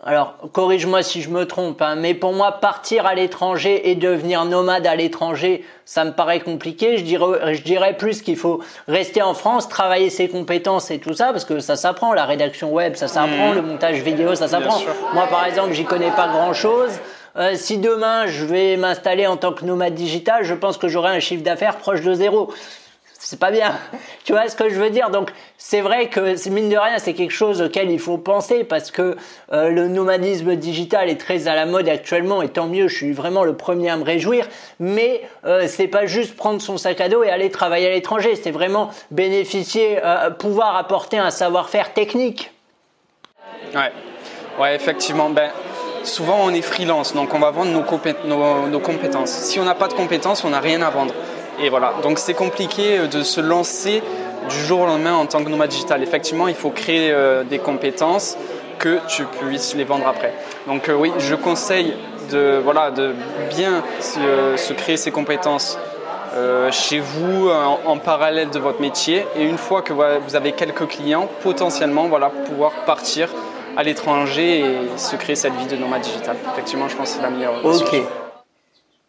alors 0.03 0.36
corrige-moi 0.51 1.03
si 1.03 1.21
je 1.21 1.30
me 1.30 1.45
trompe, 1.45 1.81
hein, 1.81 1.95
mais 1.95 2.15
pour 2.15 2.33
moi 2.33 2.53
partir 2.53 3.06
à 3.06 3.13
l'étranger 3.13 3.92
et 3.92 3.95
devenir 3.95 4.45
nomade 4.45 4.88
à 4.88 4.95
l'étranger, 4.95 5.63
ça 5.86 6.03
me 6.06 6.12
paraît 6.12 6.39
compliqué. 6.39 6.98
Je 6.98 7.03
dirais, 7.03 7.53
je 7.53 7.62
dirais 7.62 7.95
plus 7.95 8.24
qu'il 8.24 8.36
faut 8.36 8.62
rester 8.88 9.21
en 9.21 9.36
France, 9.36 9.69
travailler 9.69 10.09
ses 10.09 10.27
compétences 10.27 10.89
et 10.89 10.98
tout 10.98 11.13
ça, 11.13 11.31
parce 11.31 11.45
que 11.45 11.59
ça 11.59 11.75
s'apprend. 11.75 12.13
La 12.13 12.25
rédaction 12.25 12.74
web, 12.74 12.95
ça 12.95 13.07
s'apprend. 13.07 13.51
Mmh. 13.51 13.56
Le 13.56 13.62
montage 13.62 14.01
vidéo, 14.01 14.33
ça 14.33 14.48
s'apprend. 14.48 14.80
Moi, 15.13 15.27
par 15.27 15.46
exemple, 15.46 15.74
j'y 15.74 15.86
connais 15.86 16.12
pas 16.12 16.27
grand-chose. 16.29 16.91
Euh, 17.38 17.53
si 17.55 17.77
demain 17.77 18.25
je 18.27 18.43
vais 18.43 18.75
m'installer 18.75 19.25
en 19.25 19.38
tant 19.38 19.53
que 19.53 19.63
nomade 19.63 19.93
digital, 19.93 20.43
je 20.43 20.53
pense 20.53 20.77
que 20.77 20.88
j'aurai 20.88 21.15
un 21.15 21.20
chiffre 21.20 21.43
d'affaires 21.43 21.77
proche 21.77 22.01
de 22.01 22.13
zéro 22.13 22.51
c'est 23.24 23.40
pas 23.40 23.51
bien. 23.51 23.75
Tu 24.24 24.34
vois 24.34 24.48
ce 24.48 24.56
que 24.56 24.70
je 24.70 24.75
veux 24.75 24.92
dire? 24.92 25.10
Donc 25.10 25.32
c'est 25.58 25.82
vrai 25.82 26.08
que 26.08 26.50
mine 26.50 26.70
de 26.70 26.78
rien, 26.78 27.00
c'est 27.00 27.13
quelque 27.13 27.32
chose 27.32 27.62
auquel 27.62 27.90
il 27.90 28.00
faut 28.00 28.20
penser 28.20 28.63
parce 28.63 28.92
que 28.92 29.18
euh, 29.51 29.70
le 29.70 29.88
nomadisme 29.88 30.56
digital 30.56 31.10
est 31.10 31.20
très 31.20 31.48
à 31.48 31.56
la 31.56 31.66
mode 31.66 31.90
actuellement 31.90 32.44
et 32.44 32.50
tant 32.50 32.68
mieux. 32.68 32.88
Je 32.88 32.96
suis 32.96 33.12
vraiment 33.12 33.44
le 33.44 33.58
premier 33.58 33.90
à 33.90 33.98
me 33.98 34.04
réjouir. 34.04 34.48
Mais 34.80 35.24
euh, 35.46 35.66
c'est 35.68 35.88
pas 35.88 36.06
juste 36.06 36.36
prendre 36.36 36.62
son 36.62 36.78
sac 36.78 37.01
à 37.01 37.10
dos 37.10 37.24
et 37.24 37.30
aller 37.30 37.50
travailler 37.50 37.88
à 37.88 37.92
l'étranger. 37.92 38.36
C'est 38.36 38.51
vraiment 38.51 38.92
bénéficier, 39.10 40.00
euh, 40.04 40.30
pouvoir 40.30 40.75
apporter 40.75 41.18
un 41.18 41.32
savoir-faire 41.32 41.94
technique. 41.94 42.51
Ouais, 43.74 43.92
ouais, 44.60 44.75
effectivement. 44.75 45.32
Ben 45.32 45.50
souvent 46.04 46.38
on 46.42 46.51
est 46.51 46.62
freelance, 46.62 47.13
donc 47.13 47.34
on 47.34 47.40
va 47.40 47.51
vendre 47.51 47.72
nos, 47.72 48.68
nos 48.68 48.80
compétences. 48.80 49.32
Si 49.32 49.60
on 49.60 49.66
n'a 49.66 49.75
pas 49.75 49.88
de 49.88 49.94
compétences, 49.94 50.44
on 50.44 50.50
n'a 50.50 50.60
rien 50.60 50.82
à 50.82 50.90
vendre. 50.90 51.13
Et 51.63 51.70
voilà, 51.70 51.94
donc 52.01 52.18
c'est 52.18 52.34
compliqué 52.34 52.98
euh, 52.98 53.08
de 53.08 53.22
se 53.22 53.39
lancer 53.39 54.01
du 54.50 54.56
jour 54.65 54.82
au 54.82 54.86
lendemain 54.88 55.13
en 55.13 55.27
tant 55.27 55.44
que 55.44 55.50
nomade 55.50 55.70
digital. 55.70 56.01
Effectivement, 56.01 56.48
il 56.48 56.56
faut 56.56 56.72
créer 56.72 57.12
euh, 57.12 57.44
des 57.44 57.60
compétences 57.60 58.36
que 58.80 58.98
tu 59.08 59.25
puisses 59.25 59.75
les 59.75 59.84
vendre 59.84 60.08
après. 60.08 60.34
Donc 60.65 60.89
euh, 60.89 60.96
oui, 60.96 61.12
je 61.20 61.36
conseille 61.36 61.94
de, 62.32 62.60
voilà, 62.63 62.89
de 62.89 63.13
bien 63.56 63.84
se, 64.00 64.74
créer 64.74 64.98
ces 64.98 65.12
compétences 65.12 65.77
chez 66.72 67.00
vous 67.00 67.50
en, 67.86 67.98
parallèle 67.98 68.50
de 68.51 68.58
votre 68.58 68.80
métier 68.80 69.25
et 69.38 69.44
une 69.44 69.58
fois 69.58 69.82
que 69.82 69.91
vous 69.91 70.36
avez 70.36 70.53
quelques 70.53 70.88
clients, 70.88 71.27
potentiellement 71.41 72.08
voilà, 72.08 72.30
pouvoir 72.30 72.72
partir 72.86 73.27
à 73.75 73.84
l'étranger 73.84 74.60
et 74.62 74.98
se 74.98 75.18
créer 75.18 75.36
cette 75.36 75.53
vie 75.56 75.68
de 75.68 75.75
nomade 75.75 76.01
digital. 76.01 76.38
Effectivement, 76.53 76.88
je 76.88 76.96
pense 76.96 77.10
que 77.12 77.18
c'est 77.18 77.22
la 77.22 77.32
meilleure 77.32 77.65
Ok. 77.65 78.01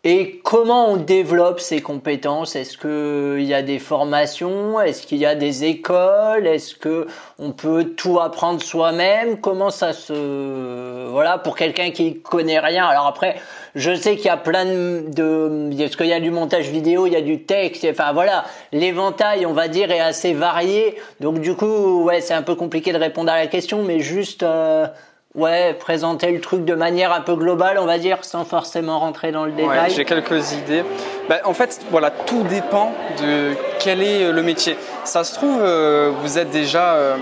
Et 0.04 0.40
comment 0.42 0.90
on 0.90 0.96
développe 0.96 1.60
ces 1.60 1.80
compétences? 1.80 2.56
Est-ce 2.56 2.76
qu'il 2.76 3.46
y 3.46 3.54
a 3.54 3.62
des 3.62 3.78
formations? 3.78 4.80
Est-ce 4.80 5.06
qu'il 5.06 5.18
y 5.18 5.26
a 5.26 5.36
des 5.36 5.62
écoles? 5.62 6.48
Est-ce 6.48 6.74
que 6.74 7.06
on 7.38 7.52
peut 7.52 7.84
tout 7.84 8.18
apprendre 8.18 8.60
soi-même? 8.60 9.40
Comment 9.40 9.70
ça 9.70 9.92
se 9.92 11.08
voilà 11.08 11.38
pour 11.38 11.54
quelqu'un 11.54 11.92
qui 11.92 12.18
connaît 12.20 12.58
rien. 12.58 12.84
Alors 12.86 13.06
après, 13.06 13.36
je 13.76 13.94
sais 13.94 14.16
qu'il 14.16 14.26
y 14.26 14.30
a 14.30 14.36
plein 14.36 14.64
de 14.64 15.70
est-ce 15.78 15.96
qu'il 15.96 16.06
y 16.06 16.12
a 16.12 16.18
du 16.18 16.32
montage 16.32 16.68
vidéo, 16.68 17.06
il 17.06 17.12
y 17.12 17.16
a 17.16 17.20
du 17.20 17.44
texte. 17.44 17.86
Enfin 17.88 18.12
voilà, 18.12 18.44
l'éventail, 18.72 19.46
on 19.46 19.52
va 19.52 19.68
dire, 19.68 19.92
est 19.92 20.00
assez 20.00 20.34
varié. 20.34 20.96
Donc 21.20 21.38
du 21.38 21.54
coup, 21.54 22.02
ouais, 22.02 22.20
c'est 22.20 22.34
un 22.34 22.42
peu 22.42 22.56
compliqué 22.56 22.92
de 22.92 22.98
répondre 22.98 23.30
à 23.30 23.36
la 23.36 23.46
question, 23.46 23.84
mais 23.84 24.00
juste 24.00 24.42
euh, 24.42 24.88
Ouais, 25.34 25.72
présenter 25.72 26.30
le 26.30 26.40
truc 26.42 26.66
de 26.66 26.74
manière 26.74 27.10
un 27.10 27.22
peu 27.22 27.34
globale, 27.34 27.78
on 27.78 27.86
va 27.86 27.96
dire, 27.96 28.18
sans 28.22 28.44
forcément 28.44 28.98
rentrer 28.98 29.32
dans 29.32 29.46
le 29.46 29.52
détail. 29.52 29.88
Ouais, 29.88 29.90
J'ai 29.90 30.04
quelques 30.04 30.52
idées. 30.52 30.84
Bah, 31.26 31.36
en 31.44 31.54
fait, 31.54 31.80
voilà, 31.90 32.10
tout 32.10 32.42
dépend 32.42 32.92
de 33.18 33.54
quel 33.78 34.02
est 34.02 34.24
euh, 34.24 34.32
le 34.32 34.42
métier. 34.42 34.76
Ça 35.04 35.24
se 35.24 35.32
trouve, 35.34 35.58
euh, 35.62 36.12
vous 36.20 36.38
êtes 36.38 36.50
déjà, 36.50 36.96
euh, 36.96 37.16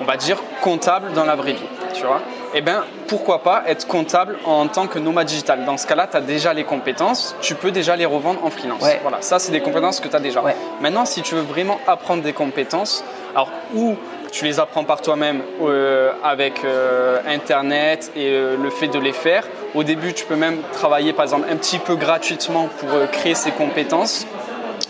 on 0.00 0.04
va 0.04 0.16
dire, 0.16 0.38
comptable 0.62 1.12
dans 1.12 1.26
la 1.26 1.34
vraie 1.34 1.52
vie, 1.52 1.68
tu 1.92 2.06
vois. 2.06 2.22
Eh 2.54 2.62
bien, 2.62 2.84
pourquoi 3.06 3.42
pas 3.42 3.64
être 3.66 3.86
comptable 3.86 4.38
en 4.46 4.66
tant 4.68 4.86
que 4.86 4.98
nomade 4.98 5.26
digital? 5.26 5.66
Dans 5.66 5.76
ce 5.76 5.86
cas-là, 5.86 6.08
tu 6.10 6.16
as 6.16 6.22
déjà 6.22 6.54
les 6.54 6.64
compétences, 6.64 7.36
tu 7.42 7.54
peux 7.54 7.70
déjà 7.70 7.96
les 7.96 8.06
revendre 8.06 8.42
en 8.42 8.50
freelance. 8.50 8.82
Voilà, 9.02 9.18
ça, 9.20 9.38
c'est 9.38 9.52
des 9.52 9.60
compétences 9.60 10.00
que 10.00 10.08
tu 10.08 10.16
as 10.16 10.20
déjà. 10.20 10.42
Maintenant, 10.80 11.04
si 11.04 11.20
tu 11.20 11.34
veux 11.34 11.42
vraiment 11.42 11.78
apprendre 11.86 12.22
des 12.22 12.32
compétences, 12.32 13.04
alors, 13.34 13.50
où 13.74 13.94
tu 14.30 14.44
les 14.44 14.60
apprends 14.60 14.84
par 14.84 15.02
toi-même 15.02 15.42
euh, 15.62 16.12
avec 16.22 16.64
euh, 16.64 17.18
Internet 17.26 18.12
et 18.16 18.28
euh, 18.28 18.56
le 18.56 18.70
fait 18.70 18.88
de 18.88 18.98
les 18.98 19.12
faire. 19.12 19.44
Au 19.74 19.84
début, 19.84 20.12
tu 20.12 20.24
peux 20.24 20.36
même 20.36 20.58
travailler 20.72 21.12
par 21.12 21.24
exemple 21.24 21.46
un 21.50 21.56
petit 21.56 21.78
peu 21.78 21.96
gratuitement 21.96 22.68
pour 22.78 22.88
créer 23.12 23.34
ces 23.34 23.50
compétences. 23.50 24.26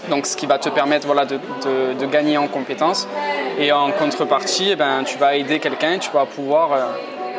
Donc, 0.09 0.27
ce 0.27 0.37
qui 0.37 0.47
va 0.47 0.59
te 0.59 0.69
permettre 0.69 1.07
voilà, 1.07 1.25
de, 1.25 2.07
gagner 2.07 2.39
en 2.39 2.49
compétences. 2.49 3.07
Et 3.59 3.73
en 3.73 3.91
contrepartie, 3.91 4.71
eh 4.73 4.77
ben, 4.77 5.03
tu 5.05 5.19
vas 5.19 5.35
aider 5.37 5.59
quelqu'un, 5.59 5.99
tu 5.99 6.11
vas 6.11 6.25
pouvoir 6.25 6.71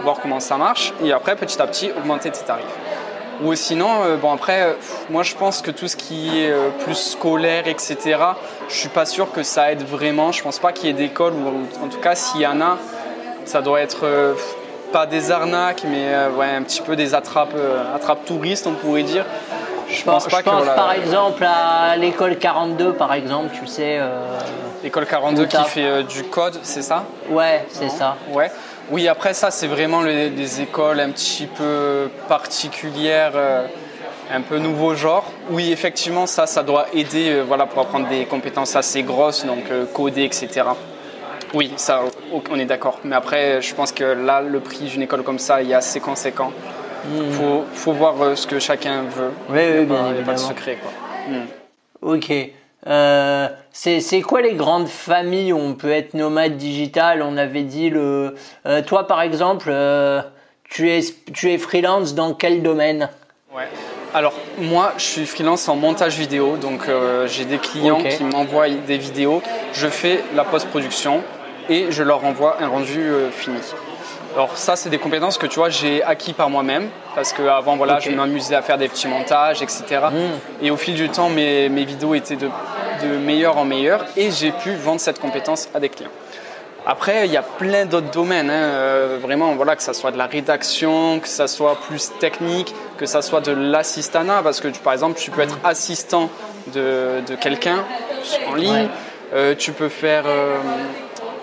voir 0.04 0.20
comment 0.22 0.40
ça 0.40 0.58
marche. 0.58 0.94
Et 1.04 1.12
après, 1.12 1.36
petit 1.36 1.60
à 1.62 1.68
petit, 1.68 1.92
augmenter 1.98 2.30
tes 2.30 2.46
tarifs. 2.46 2.66
Ou 3.44 3.56
sinon, 3.56 4.04
euh, 4.04 4.18
bon 4.18 4.32
après, 4.32 4.62
euh, 4.62 4.74
moi 5.10 5.24
je 5.24 5.36
pense 5.36 5.62
que 5.62 5.72
tout 5.72 5.88
ce 5.88 5.96
qui 5.96 6.40
est 6.40 6.52
euh, 6.52 6.70
plus 6.84 6.96
scolaire, 6.96 7.68
etc., 7.68 8.18
je 8.70 8.76
suis 8.76 8.90
pas 8.90 9.06
sûr 9.06 9.32
que 9.32 9.42
ça 9.42 9.72
aide 9.72 9.84
vraiment. 9.84 10.32
Je 10.32 10.44
pense 10.44 10.60
pas 10.60 10.72
qu'il 10.72 10.88
y 10.88 10.90
ait 10.90 10.94
d'école, 10.94 11.34
ou 11.34 11.84
en 11.84 11.88
tout 11.88 12.00
cas 12.00 12.14
s'il 12.14 12.42
y 12.42 12.48
en 12.48 12.62
a, 12.62 12.78
ça 13.46 13.62
doit 13.62 13.82
être 13.82 14.36
pas 14.94 15.06
des 15.06 15.32
arnaques, 15.32 15.84
mais 15.84 16.10
ouais, 16.38 16.50
un 16.56 16.62
petit 16.62 16.82
peu 16.82 16.96
des 16.96 17.16
attrapes, 17.16 17.56
attrapes 17.96 18.26
touristes, 18.26 18.68
on 18.68 18.74
pourrait 18.74 19.04
dire. 19.04 19.26
Je 19.90 20.04
pense, 20.04 20.28
pas 20.28 20.38
je 20.38 20.44
pense 20.44 20.66
par 20.68 20.94
exemple 20.94 21.44
à 21.44 21.98
l'école 21.98 22.38
42, 22.38 22.94
par 22.94 23.14
exemple, 23.14 23.50
tu 23.60 23.66
sais. 23.68 24.00
l'école 24.84 25.06
42 25.06 25.48
qui 25.48 25.64
fait 25.66 26.04
du 26.04 26.24
code, 26.26 26.60
c'est 26.62 26.84
ça? 26.84 27.04
Ouais, 27.30 27.66
c'est 27.70 27.90
ça. 27.90 28.16
Ouais. 28.32 28.52
Oui, 28.92 29.08
après 29.08 29.34
ça, 29.34 29.52
c'est 29.52 29.68
vraiment 29.68 30.02
les, 30.02 30.62
écoles 30.62 31.00
un 31.00 31.12
petit 31.12 31.48
peu 31.48 32.10
particulières, 32.28 33.32
euh, 33.36 33.66
un 34.30 34.42
peu 34.42 34.58
nouveau 34.58 34.96
genre. 34.96 35.32
Oui, 35.50 35.72
effectivement, 35.72 36.26
ça, 36.26 36.46
ça 36.46 36.62
doit 36.62 36.88
aider 36.94 37.30
euh, 37.30 37.42
voilà, 37.44 37.66
pour 37.66 37.82
apprendre 37.82 38.10
des 38.10 38.26
compétences 38.26 38.76
assez 38.76 39.04
grosses, 39.04 39.46
donc 39.46 39.72
euh, 39.72 39.86
coder, 39.86 40.24
etc. 40.24 40.64
Oui, 41.54 41.72
ça, 41.78 42.02
on 42.50 42.60
est 42.60 42.66
d'accord. 42.66 43.00
Mais 43.06 43.16
après, 43.16 43.62
je 43.62 43.74
pense 43.74 43.94
que 43.94 44.04
là, 44.04 44.42
le 44.42 44.60
prix 44.60 44.84
d'une 44.84 45.04
école 45.04 45.24
comme 45.24 45.40
ça 45.40 45.64
est 45.64 45.74
assez 45.74 46.02
conséquent. 46.02 46.52
Il 47.16 47.22
hmm. 47.22 47.32
faut, 47.32 47.64
faut, 47.74 47.94
voir 47.94 48.38
ce 48.38 48.46
que 48.46 48.60
chacun 48.60 49.04
veut. 49.04 49.32
Oui, 49.50 49.60
oui, 49.80 49.86
bien 49.86 50.08
Il 50.10 50.16
n'y 50.16 50.20
a 50.20 50.26
pas 50.26 50.34
de 50.34 50.38
secret. 50.38 50.78
Quoi. 50.82 50.92
Hmm. 51.30 51.46
Ok. 52.02 52.34
Euh, 52.88 53.48
c'est 53.72 54.22
quoi 54.22 54.42
les 54.42 54.54
grandes 54.54 54.88
familles 54.88 55.54
où 55.54 55.58
on 55.58 55.74
peut 55.74 55.92
être 55.92 56.14
nomade 56.14 56.58
digital? 56.58 57.22
On 57.22 57.38
avait 57.38 57.64
dit 57.64 57.90
le. 57.90 58.36
Euh, 58.66 58.82
toi, 58.82 59.08
par 59.08 59.22
exemple, 59.22 59.70
euh, 59.72 60.22
tu, 60.64 60.90
es, 60.90 61.02
tu 61.34 61.52
es 61.52 61.58
freelance 61.58 62.16
dans 62.16 62.34
quel 62.34 62.64
domaine? 62.64 63.10
Ouais. 63.56 63.68
Alors, 64.14 64.34
moi, 64.58 64.94
je 64.98 65.04
suis 65.04 65.26
freelance 65.26 65.70
en 65.70 65.76
montage 65.76 66.18
vidéo. 66.18 66.58
Donc, 66.58 66.90
j'ai 67.28 67.46
des 67.46 67.58
clients 67.58 68.02
qui 68.04 68.24
m'envoient 68.24 68.70
des 68.70 68.98
vidéos. 68.98 69.42
Je 69.74 69.88
fais 69.88 70.22
la 70.36 70.44
post-production 70.44 71.22
et 71.70 71.92
je 71.92 72.04
leur 72.04 72.26
envoie 72.26 72.62
un 72.62 72.68
rendu 72.68 73.10
fini. 73.32 73.60
Alors 74.34 74.58
ça, 74.58 74.76
c'est 74.76 74.90
des 74.90 74.98
compétences 74.98 75.38
que 75.38 75.46
tu 75.46 75.60
vois, 75.60 75.70
j'ai 75.70 76.04
acquis 76.04 76.34
par 76.34 76.50
moi-même 76.50 76.90
parce 77.16 77.34
qu'avant, 77.34 77.76
voilà, 77.76 78.00
je 78.00 78.12
m'amusais 78.12 78.56
à 78.56 78.62
faire 78.62 78.78
des 78.78 78.88
petits 78.88 79.08
montages, 79.08 79.62
etc. 79.62 79.84
Hmm. 80.12 80.66
Et 80.66 80.72
au 80.72 80.78
fil 80.78 80.96
du 80.96 81.10
temps, 81.10 81.30
mes, 81.30 81.68
mes 81.68 81.84
vidéos 81.84 82.14
étaient 82.14 82.38
de, 82.38 82.50
de 83.04 83.18
meilleur 83.18 83.58
en 83.58 83.66
meilleur 83.66 84.06
et 84.16 84.32
j'ai 84.32 84.52
pu 84.52 84.74
vendre 84.74 85.02
cette 85.02 85.20
compétence 85.20 85.68
à 85.74 85.80
des 85.80 85.90
clients. 85.90 86.12
Après, 86.86 87.28
il 87.28 87.32
y 87.32 87.38
a 87.38 87.44
plein 87.44 87.86
d'autres 87.86 88.10
domaines, 88.10 88.50
hein. 88.50 88.54
euh, 88.54 89.18
vraiment, 89.22 89.54
voilà, 89.54 89.76
que 89.76 89.84
ça 89.84 89.94
soit 89.94 90.12
de 90.12 90.18
la 90.18 90.26
rédaction, 90.26 91.20
que 91.20 91.28
ça 91.28 91.48
soit 91.48 91.78
plus 91.88 92.12
technique, 92.20 92.74
que 92.98 93.06
ça 93.06 93.22
soit 93.22 93.42
de 93.42 93.52
l'assistanat, 93.52 94.42
parce 94.44 94.60
que 94.60 94.68
par 94.80 94.94
exemple, 94.94 95.20
tu 95.20 95.30
peux 95.30 95.42
être 95.42 95.60
assistant 95.64 96.30
de, 96.74 97.22
de 97.28 97.36
quelqu'un 97.36 97.84
en 98.50 98.56
ligne, 98.56 98.88
euh, 99.34 99.54
tu 99.56 99.74
peux 99.74 99.90
faire 99.90 100.24
euh, 100.26 100.58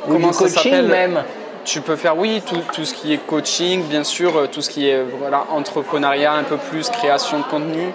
comment 0.09 0.33
ça 0.33 0.49
s'appelle? 0.49 0.89
même 0.89 1.23
tu 1.69 1.83
peux 1.83 1.97
faire, 1.97 2.17
oui, 2.17 2.43
tout, 2.47 2.63
tout, 2.73 2.85
ce 2.85 2.95
qui 2.95 3.13
est 3.13 3.19
coaching, 3.19 3.85
bien 3.85 4.03
sûr, 4.03 4.37
euh, 4.37 4.47
tout 4.47 4.63
ce 4.63 4.71
qui 4.71 4.89
est 4.89 5.03
voilà, 5.19 5.45
entrepreneuriat, 5.51 6.33
un 6.33 6.43
peu 6.43 6.57
plus 6.57 6.89
création 6.89 7.39
de 7.39 7.45
contenu. 7.45 7.93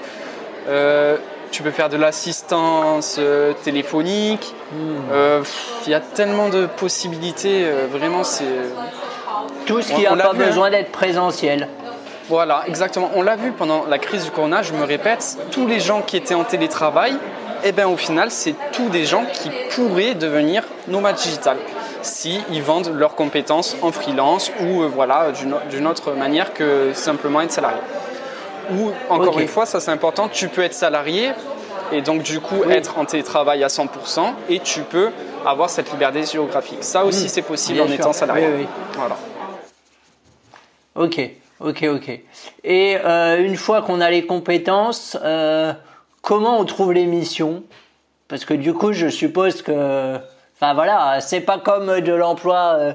Euh, 0.69 1.17
tu 1.51 1.63
peux 1.63 1.71
faire 1.71 1.89
de 1.89 1.97
l'assistance 1.97 3.17
euh, 3.19 3.53
téléphonique. 3.63 4.53
Hmm. 4.71 5.43
Il 5.85 5.91
y 5.91 5.95
a 5.95 5.99
tellement 5.99 6.49
de 6.49 6.67
possibilités. 6.67 7.65
vraiment, 7.91 8.23
c'est. 8.23 8.45
Tout 9.65 9.81
ce 9.81 9.93
qui 9.93 10.03
n'a 10.03 10.15
pas 10.15 10.31
hein. 10.31 10.37
besoin 10.37 10.69
d'être 10.69 10.91
présentiel. 10.91 11.67
Voilà, 12.29 12.63
exactement. 12.67 13.11
On 13.15 13.21
l'a 13.21 13.35
vu 13.35 13.51
pendant 13.51 13.85
la 13.89 13.97
crise 13.97 14.25
du 14.25 14.31
corona, 14.31 14.61
je 14.61 14.73
me 14.73 14.83
répète, 14.83 15.37
tous 15.51 15.67
les 15.67 15.79
gens 15.79 16.01
qui 16.01 16.17
étaient 16.17 16.33
en 16.33 16.43
télétravail, 16.43 17.17
eh 17.63 17.71
bien, 17.71 17.87
au 17.87 17.97
final, 17.97 18.29
c'est 18.29 18.55
tous 18.71 18.89
des 18.89 19.05
gens 19.05 19.25
qui 19.33 19.49
pourraient 19.75 20.15
devenir 20.15 20.63
nomades 20.87 21.17
digital 22.03 22.13
si 22.13 22.41
ils 22.51 22.61
vendent 22.61 22.93
leurs 22.93 23.15
compétences 23.15 23.75
en 23.81 23.91
freelance 23.91 24.51
ou 24.61 24.83
euh, 24.83 24.87
voilà 24.87 25.31
d'une 25.31 25.87
autre 25.87 26.13
manière 26.13 26.53
que 26.53 26.91
simplement 26.93 27.41
être 27.41 27.51
salarié. 27.51 27.79
Ou 28.71 28.91
encore 29.09 29.39
une 29.39 29.47
fois, 29.47 29.65
ça 29.65 29.79
c'est 29.79 29.91
important, 29.91 30.29
tu 30.29 30.47
peux 30.47 30.61
être 30.61 30.73
salarié 30.73 31.31
et 31.91 32.01
donc 32.01 32.23
du 32.23 32.39
coup 32.39 32.63
être 32.69 32.97
en 32.97 33.05
télétravail 33.05 33.63
à 33.63 33.67
100% 33.67 34.33
et 34.49 34.59
tu 34.59 34.81
peux 34.81 35.11
avoir 35.45 35.69
cette 35.69 35.91
liberté 35.91 36.23
géographique. 36.23 36.83
Ça 36.83 37.03
aussi 37.03 37.25
hmm. 37.25 37.29
c'est 37.29 37.41
possible 37.41 37.81
en 37.81 37.87
étant 37.87 38.13
salarié. 38.13 38.67
voilà. 38.95 39.17
Ok, 40.95 41.19
ok, 41.59 41.85
ok. 41.95 42.19
Et 42.63 42.97
euh, 43.03 43.43
une 43.43 43.57
fois 43.57 43.81
qu'on 43.81 43.99
a 43.99 44.11
les 44.11 44.25
compétences, 44.25 45.17
euh, 45.23 45.73
comment 46.21 46.59
on 46.59 46.65
trouve 46.65 46.93
les 46.93 47.05
missions? 47.05 47.63
Parce 48.27 48.45
que 48.45 48.53
du 48.53 48.73
coup, 48.73 48.93
je 48.93 49.09
suppose 49.09 49.63
que 49.63 50.19
Voilà, 50.71 51.19
c'est 51.19 51.41
pas 51.41 51.57
comme 51.57 51.99
de 51.99 52.13
l'emploi 52.13 52.75
euh, 52.77 52.93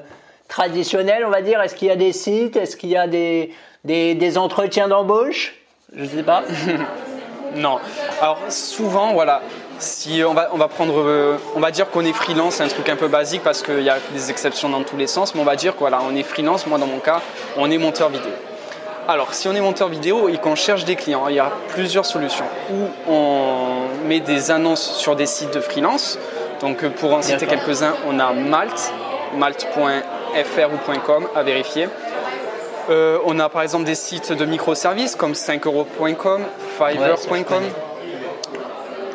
traditionnel, 0.49 1.25
on 1.27 1.31
va 1.31 1.43
dire. 1.43 1.61
Est-ce 1.61 1.75
qu'il 1.75 1.89
y 1.89 1.91
a 1.91 1.97
des 1.97 2.13
sites? 2.15 2.57
Est-ce 2.57 2.77
qu'il 2.77 2.89
y 2.89 2.97
a 2.97 3.07
des, 3.07 3.53
des, 3.85 4.39
entretiens 4.39 4.89
d'embauche? 4.89 5.55
Je 5.95 6.05
sais 6.07 6.23
pas. 6.23 6.43
non. 7.55 7.79
Alors 8.23 8.39
souvent, 8.49 9.13
voilà, 9.13 9.43
si 9.79 10.23
on 10.27 10.33
va, 10.33 10.49
on 10.53 10.57
va 10.57 10.69
prendre, 10.69 10.99
euh, 10.99 11.37
on 11.55 11.61
va 11.61 11.71
dire 11.71 11.91
qu'on 11.91 12.05
est 12.05 12.15
freelance, 12.15 12.55
c'est 12.55 12.65
un 12.65 12.69
truc 12.69 12.89
un 12.89 12.97
peu 12.97 13.09
basique 13.09 13.43
parce 13.43 13.63
qu'il 13.63 13.83
y 13.83 13.91
a 13.91 13.99
des 14.15 14.31
exceptions 14.31 14.71
dans 14.71 14.83
tous 14.83 14.97
les 14.97 15.07
sens, 15.07 15.35
mais 15.35 15.41
on 15.43 15.45
va 15.45 15.57
dire 15.57 15.77
qu'on 15.77 15.93
on 15.93 16.17
est 16.17 16.23
freelance. 16.23 16.67
Moi, 16.67 16.79
dans 16.79 16.87
mon 16.87 17.01
cas, 17.01 17.21
on 17.57 17.71
est 17.71 17.79
monteur 17.79 18.09
vidéo. 18.09 18.33
Alors, 19.09 19.33
si 19.33 19.49
on 19.49 19.55
est 19.55 19.61
monteur 19.61 19.89
vidéo 19.89 20.29
et 20.29 20.37
qu'on 20.37 20.55
cherche 20.55 20.85
des 20.85 20.95
clients, 20.95 21.29
il 21.29 21.37
y 21.37 21.39
a 21.39 21.51
plusieurs 21.69 22.05
solutions. 22.05 22.45
Ou 22.71 23.11
on 23.11 24.07
met 24.07 24.21
des 24.21 24.51
annonces 24.51 24.97
sur 24.99 25.17
des 25.17 25.25
sites 25.25 25.55
de 25.55 25.61
freelance, 25.61 26.19
donc 26.61 26.83
euh, 26.83 26.91
pour 26.91 27.15
en 27.15 27.23
citer 27.23 27.47
quelques-uns, 27.47 27.95
on 28.07 28.19
a 28.19 28.33
Malte, 28.33 28.93
malte.fr 29.37 30.69
ou 30.73 31.01
.com 31.05 31.29
à 31.35 31.43
vérifier. 31.43 31.89
Euh, 32.91 33.19
on 33.27 33.39
a 33.39 33.49
par 33.49 33.63
exemple 33.63 33.85
des 33.85 33.95
sites 33.95 34.33
de 34.33 34.45
microservices 34.45 35.15
comme 35.15 35.33
5euros.com, 35.33 36.43
fiverr.com. 36.79 37.63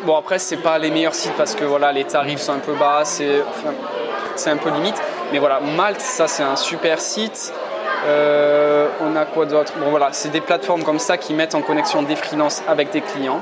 bon 0.06 0.16
après 0.16 0.38
c'est 0.38 0.58
pas 0.58 0.78
les 0.78 0.92
meilleurs 0.92 1.16
sites 1.16 1.34
parce 1.36 1.56
que 1.56 1.64
voilà 1.64 1.92
les 1.92 2.04
tarifs 2.04 2.40
sont 2.40 2.54
un 2.54 2.60
peu 2.60 2.74
bas, 2.74 3.04
c'est 3.04 4.50
un 4.50 4.58
peu 4.58 4.70
limite. 4.70 5.02
Mais 5.32 5.40
voilà, 5.40 5.60
Malte, 5.60 6.02
ça 6.02 6.28
c'est 6.28 6.44
un 6.44 6.56
super 6.56 7.00
site. 7.00 7.52
Euh, 8.06 8.88
on 9.02 9.16
a 9.16 9.26
quoi 9.26 9.46
d'autre? 9.46 9.74
Bon 9.80 9.90
voilà, 9.90 10.10
c'est 10.12 10.30
des 10.30 10.42
plateformes 10.42 10.84
comme 10.84 11.00
ça 11.00 11.18
qui 11.18 11.34
mettent 11.34 11.56
en 11.56 11.62
connexion 11.62 12.04
des 12.04 12.16
freelances 12.16 12.62
avec 12.68 12.92
des 12.92 13.02
clients. 13.02 13.42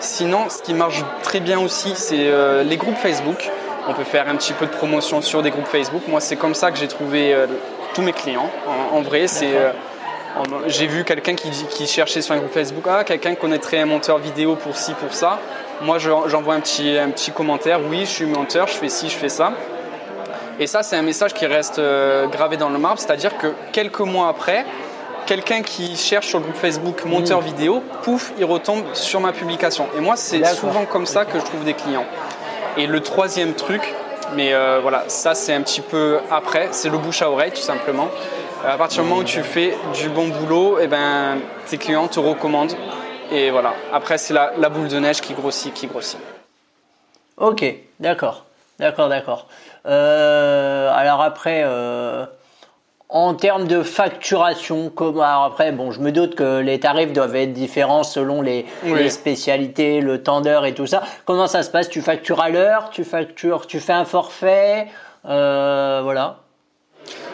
Sinon, 0.00 0.48
ce 0.48 0.62
qui 0.62 0.72
marche 0.72 1.02
très 1.22 1.40
bien 1.40 1.60
aussi, 1.60 1.92
c'est 1.94 2.28
euh, 2.28 2.62
les 2.62 2.78
groupes 2.78 2.96
Facebook. 2.96 3.50
On 3.86 3.92
peut 3.92 4.04
faire 4.04 4.28
un 4.28 4.36
petit 4.36 4.54
peu 4.54 4.64
de 4.64 4.70
promotion 4.70 5.20
sur 5.20 5.42
des 5.42 5.50
groupes 5.50 5.66
Facebook. 5.66 6.02
Moi, 6.08 6.20
c'est 6.20 6.36
comme 6.36 6.54
ça 6.54 6.70
que 6.70 6.78
j'ai 6.78 6.88
trouvé 6.88 7.34
euh, 7.34 7.46
tous 7.92 8.00
mes 8.00 8.14
clients. 8.14 8.50
En, 8.92 9.02
vrai, 9.02 9.26
c'est 9.26 9.54
euh, 9.54 9.72
J'ai 10.66 10.86
vu 10.86 11.04
quelqu'un 11.04 11.34
qui, 11.34 11.50
qui, 11.50 11.86
cherchait 11.86 12.22
sur 12.22 12.34
un 12.34 12.38
groupe 12.38 12.52
Facebook, 12.52 12.84
ah, 12.88 13.04
quelqu'un 13.04 13.34
connaîtrait 13.34 13.78
un 13.78 13.86
monteur 13.86 14.16
vidéo 14.16 14.56
pour 14.56 14.74
ci, 14.74 14.94
pour 14.94 15.12
ça. 15.12 15.38
Moi, 15.82 15.98
j'envoie 15.98 16.54
un 16.54 16.60
petit, 16.60 16.96
un 16.96 17.10
petit 17.10 17.30
commentaire, 17.30 17.80
oui, 17.90 18.00
je 18.00 18.10
suis 18.10 18.26
monteur, 18.26 18.68
je 18.68 18.74
fais 18.74 18.88
ci, 18.88 19.10
je 19.10 19.16
fais 19.16 19.28
ça. 19.28 19.52
Et 20.58 20.66
ça, 20.66 20.82
c'est 20.82 20.96
un 20.96 21.02
message 21.02 21.34
qui 21.34 21.46
reste 21.46 21.80
gravé 22.30 22.56
dans 22.58 22.68
le 22.68 22.78
marbre, 22.78 22.98
c'est-à-dire 22.98 23.36
que 23.38 23.48
quelques 23.72 24.00
mois 24.00 24.28
après, 24.28 24.66
quelqu'un 25.26 25.62
qui 25.62 25.96
cherche 25.96 26.28
sur 26.28 26.38
le 26.38 26.44
groupe 26.44 26.56
Facebook 26.56 27.04
monteur 27.04 27.40
mm. 27.40 27.44
vidéo, 27.44 27.82
pouf, 28.02 28.32
il 28.38 28.44
retombe 28.44 28.84
sur 28.94 29.20
ma 29.20 29.32
publication. 29.32 29.88
Et 29.96 30.00
moi, 30.00 30.16
c'est 30.16 30.44
souvent 30.46 30.84
comme 30.84 31.06
ça 31.06 31.24
que 31.24 31.38
je 31.38 31.44
trouve 31.44 31.64
des 31.64 31.74
clients. 31.74 32.06
Et 32.76 32.86
le 32.86 33.00
troisième 33.00 33.54
truc, 33.54 33.94
mais 34.34 34.52
euh, 34.52 34.78
voilà, 34.80 35.04
ça 35.08 35.34
c'est 35.34 35.52
un 35.52 35.62
petit 35.62 35.80
peu 35.80 36.20
après, 36.30 36.68
c'est 36.70 36.88
le 36.88 36.98
bouche 36.98 37.22
à 37.22 37.30
oreille 37.30 37.50
tout 37.50 37.60
simplement. 37.60 38.08
À 38.64 38.76
partir 38.76 39.02
du 39.02 39.08
moment 39.08 39.22
où 39.22 39.24
tu 39.24 39.42
fais 39.42 39.74
du 39.94 40.08
bon 40.10 40.28
boulot, 40.28 40.78
et 40.78 40.84
eh 40.84 40.86
ben, 40.86 41.38
tes 41.66 41.78
clients 41.78 42.08
te 42.08 42.20
recommandent. 42.20 42.74
Et 43.32 43.50
voilà, 43.50 43.74
après 43.92 44.18
c'est 44.18 44.34
la, 44.34 44.68
boule 44.68 44.88
de 44.88 44.98
neige 44.98 45.20
qui 45.20 45.34
grossit, 45.34 45.72
qui 45.72 45.86
grossit. 45.86 46.18
Ok, 47.38 47.64
d'accord, 48.00 48.44
d'accord, 48.78 49.08
d'accord. 49.08 49.46
Euh, 49.86 50.92
alors 50.92 51.22
après, 51.22 51.62
euh, 51.64 52.26
en 53.10 53.34
termes 53.34 53.66
de 53.66 53.82
facturation, 53.82 54.90
comment 54.94 55.44
après 55.44 55.72
bon, 55.72 55.90
je 55.90 56.00
me 56.00 56.12
doute 56.12 56.36
que 56.36 56.60
les 56.60 56.78
tarifs 56.78 57.12
doivent 57.12 57.34
être 57.34 57.52
différents 57.52 58.04
selon 58.04 58.40
les, 58.40 58.66
spécialités, 59.10 60.00
le 60.00 60.22
temps 60.22 60.40
d'heure 60.40 60.64
et 60.64 60.74
tout 60.74 60.86
ça. 60.86 61.02
Comment 61.24 61.48
ça 61.48 61.64
se 61.64 61.70
passe? 61.70 61.88
Tu 61.88 62.02
factures 62.02 62.40
à 62.40 62.50
l'heure 62.50 62.90
Tu 62.90 63.02
factures 63.02 63.66
Tu 63.66 63.80
fais 63.80 63.92
un 63.92 64.04
forfait 64.04 64.86
euh, 65.28 66.00
Voilà. 66.04 66.36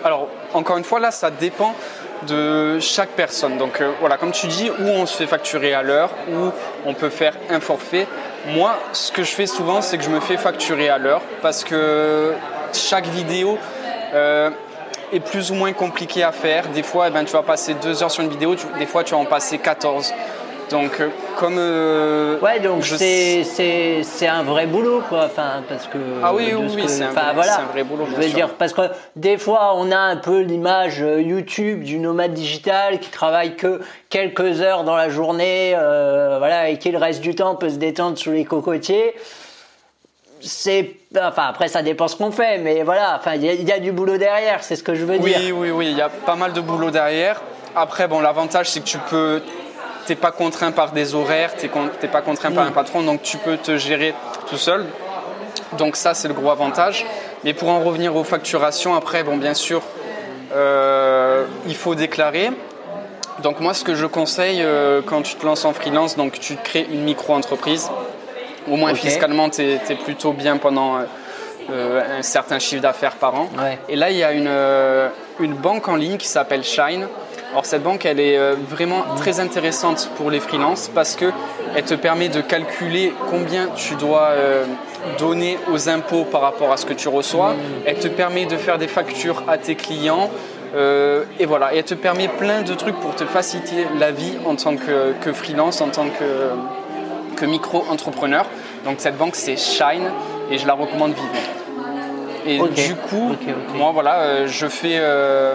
Alors 0.03 0.29
encore 0.55 0.79
une 0.79 0.85
fois 0.85 0.99
là, 0.99 1.11
ça 1.11 1.31
dépend 1.31 1.75
de 2.27 2.79
chaque 2.81 3.11
personne. 3.11 3.59
Donc 3.59 3.83
euh, 3.83 3.93
voilà, 4.01 4.17
comme 4.17 4.33
tu 4.33 4.47
dis, 4.47 4.71
où 4.71 4.85
on 4.85 5.05
se 5.05 5.19
fait 5.19 5.27
facturer 5.27 5.75
à 5.75 5.83
l'heure, 5.83 6.11
où 6.33 6.51
on 6.87 6.95
peut 6.95 7.11
faire 7.11 7.35
un 7.51 7.61
forfait. 7.61 8.07
Moi, 8.55 8.79
ce 8.93 9.13
que 9.13 9.23
je 9.23 9.33
fais 9.33 9.47
souvent, 9.47 9.83
c'est 9.83 9.99
que 9.99 10.05
je 10.05 10.11
me 10.11 10.21
fais 10.21 10.39
facturer 10.39 10.89
à 10.89 10.97
l'heure 10.97 11.21
parce 11.43 11.65
que 11.65 12.33
chaque 12.73 13.07
vidéo. 13.07 13.59
Euh, 14.15 14.51
est 15.13 15.21
plus 15.21 15.51
ou 15.51 15.55
moins 15.55 15.73
compliqué 15.73 16.23
à 16.23 16.33
faire. 16.33 16.69
Des 16.69 16.83
fois, 16.83 17.09
eh 17.09 17.11
ben, 17.11 17.25
tu 17.25 17.33
vas 17.33 17.43
passer 17.43 17.75
deux 17.75 18.03
heures 18.03 18.11
sur 18.11 18.23
une 18.23 18.31
vidéo, 18.31 18.55
des 18.79 18.87
fois, 18.87 19.05
tu 19.05 19.15
vas 19.15 19.21
en 19.21 19.25
passer 19.25 19.59
14. 19.59 20.13
Donc, 20.71 21.01
euh, 21.01 21.11
comme. 21.37 21.57
Euh, 21.59 22.41
ouais, 22.41 22.59
donc 22.59 22.85
c'est 22.85 24.27
un 24.27 24.43
vrai 24.43 24.67
boulot, 24.67 25.03
quoi. 25.09 25.27
Enfin, 25.27 25.63
parce 25.69 25.87
que. 25.87 25.99
Ah 26.23 26.35
oui, 26.35 26.53
oui, 26.55 26.85
c'est 26.89 27.05
un, 27.05 27.13
voilà, 27.35 27.61
un, 27.61 27.73
vrai 27.73 27.85
boulot. 27.85 28.07
Je 28.11 28.17
veux 28.17 28.29
dire, 28.29 28.55
parce 28.55 28.73
que 28.73 28.83
des 29.15 29.39
fois, 29.39 29.75
on 29.77 29.93
a 29.93 29.99
un 29.99 30.17
peu 30.17 30.41
l'image 30.41 31.03
euh, 31.03 31.23
YouTube 31.23 31.85
du 31.85 31.99
nomade 31.99 32.33
digital 32.33 32.99
qui 32.99 33.11
travaille 33.11 33.55
que 33.55 33.81
quelques 34.11 34.61
heures 34.61 34.83
dans 34.83 34.97
la 34.97 35.09
journée, 35.09 35.75
voilà, 35.75 36.71
et 36.71 36.79
qui 36.79 36.91
le 36.91 36.99
reste 36.99 37.21
du 37.21 37.35
temps 37.35 37.55
peut 37.55 37.71
se 37.71 37.77
détendre 37.77 38.19
sous 38.19 38.33
les 38.33 38.45
cocotiers 38.45 39.15
c'est 40.41 40.97
enfin 41.17 41.45
après 41.49 41.69
ça 41.69 41.83
dépend 41.83 42.09
ce 42.09 42.17
qu'on 42.17 42.31
fait 42.31 42.59
mais 42.59 42.83
voilà 42.83 43.17
enfin 43.19 43.35
il 43.35 43.45
y, 43.45 43.73
a 43.73 43.79
du 43.79 43.93
boulot 43.93 44.17
derrière 44.19 44.63
c'est 44.63 44.77
ce 44.77 44.83
que 44.83 44.95
je 44.95 45.05
veux 45.05 45.19
dire. 45.19 45.39
oui 45.39 45.53
oui 45.53 45.71
oui 45.71 45.89
il 45.91 45.97
y 45.97 46.03
a 46.03 46.09
pas 46.09 46.37
mal 46.37 46.53
de 46.53 46.61
boulot 46.61 46.91
derrière. 46.91 47.41
Après 47.75 48.09
bon 48.09 48.21
l'avantage 48.21 48.71
c'est 48.71 48.81
que 48.81 48.87
tu 48.87 48.99
peux 49.11 49.43
t'es 50.07 50.15
pas 50.15 50.31
contraint 50.31 50.73
par 50.73 50.93
des 50.93 51.15
horaires 51.15 51.55
t'es 51.57 51.71
n'es 52.03 52.09
pas 52.09 52.23
contraint 52.23 52.53
par 52.53 52.67
un 52.67 52.71
patron 52.71 53.03
donc 53.03 53.23
tu 53.23 53.39
peux 53.39 53.57
te 53.57 53.77
gérer 53.77 54.15
tout 54.49 54.59
seul. 54.59 54.87
Donc 55.79 55.97
ça 55.97 56.15
c'est 56.15 56.29
le 56.29 56.35
gros 56.35 56.51
avantage. 56.51 57.07
Mais 57.45 57.55
pour 57.55 57.69
en 57.69 57.81
revenir 57.81 58.17
aux 58.17 58.25
facturations 58.25 58.95
après 58.95 59.25
bon 59.25 59.37
bien 59.37 59.55
sûr 59.55 59.83
euh, 60.55 61.47
il 61.67 61.75
faut 61.75 61.95
déclarer. 61.95 62.51
Donc 63.43 63.61
moi 63.61 63.75
ce 63.75 63.85
que 63.85 63.95
je 63.95 64.07
conseille 64.07 64.63
euh, 64.63 65.03
quand 65.05 65.23
tu 65.23 65.35
te 65.37 65.45
lances 65.45 65.65
en 65.65 65.73
freelance 65.73 66.17
donc 66.17 66.39
tu 66.39 66.57
crées 66.57 66.87
une 66.91 67.03
micro-entreprise 67.03 67.91
au 68.71 68.77
moins 68.77 68.95
fiscalement, 68.95 69.49
tu 69.49 69.63
es, 69.63 69.79
plutôt 70.05 70.33
bien 70.33 70.57
pendant 70.57 70.97
euh, 70.97 71.01
euh, 71.71 72.19
un 72.19 72.23
certain 72.23 72.59
chiffre 72.59 72.83
d'affaires 72.83 73.17
par 73.17 73.35
an. 73.35 73.49
Et 73.89 73.97
là, 73.97 74.11
il 74.11 74.17
y 74.17 74.25
a 74.25 74.33
une, 74.33 74.47
euh, 74.49 75.09
une 75.41 75.55
banque 75.55 75.89
en 75.89 75.97
ligne 75.97 76.17
qui 76.17 76.29
s'appelle 76.29 76.65
Shine. 76.65 77.07
Alors 77.53 77.65
cette 77.65 77.83
banque, 77.83 78.05
elle 78.05 78.21
est 78.21 78.39
vraiment 78.69 79.05
très 79.17 79.41
intéressante 79.41 80.11
pour 80.17 80.31
les 80.31 80.41
freelances 80.41 80.91
parce 80.93 81.17
que 81.17 81.33
elle 81.75 81.85
te 81.85 81.95
permet 81.95 82.29
de 82.29 82.41
calculer 82.43 83.15
combien 83.31 83.69
tu 83.69 83.95
dois 83.95 84.33
donner 85.19 85.57
aux 85.73 85.89
impôts 85.89 86.25
par 86.25 86.43
rapport 86.43 86.71
à 86.73 86.77
ce 86.77 86.85
que 86.85 86.93
tu 86.93 87.09
reçois. 87.09 87.53
Hmm. 87.53 87.83
Elle 87.87 87.99
te 87.99 88.09
permet 88.09 88.45
de 88.45 88.57
faire 88.57 88.79
des 88.79 88.89
factures 88.89 89.45
à 89.49 89.57
tes 89.57 89.75
clients. 89.75 90.29
et 90.75 91.47
voilà, 91.47 91.73
et 91.73 91.79
elle 91.79 91.85
te 91.85 91.95
permet 91.95 92.29
plein 92.29 92.61
de 92.61 92.75
trucs 92.75 92.97
pour 92.97 93.15
te 93.15 93.25
faciliter 93.25 93.87
la 93.99 94.11
vie 94.11 94.35
en 94.45 94.57
tant 94.57 94.77
que, 94.77 95.15
que 95.23 95.33
freelance, 95.33 95.81
en 95.81 95.89
tant 95.89 96.09
que, 96.09 96.51
que 97.37 97.45
micro-entrepreneur. 97.45 98.47
Donc 98.85 98.97
cette 98.99 99.17
banque 99.17 99.37
c'est 99.37 99.57
Shine 99.57 100.11
et 100.51 100.59
je 100.59 100.67
la 100.67 100.75
recommande 100.75 101.13
vivement. 101.13 101.67
Et 102.47 102.59
du 102.59 102.95
coup, 102.95 103.35
moi 103.75 103.91
voilà, 103.93 104.21
euh, 104.21 104.47
je 104.47 104.67
fais, 104.69 104.99
euh, 104.99 105.55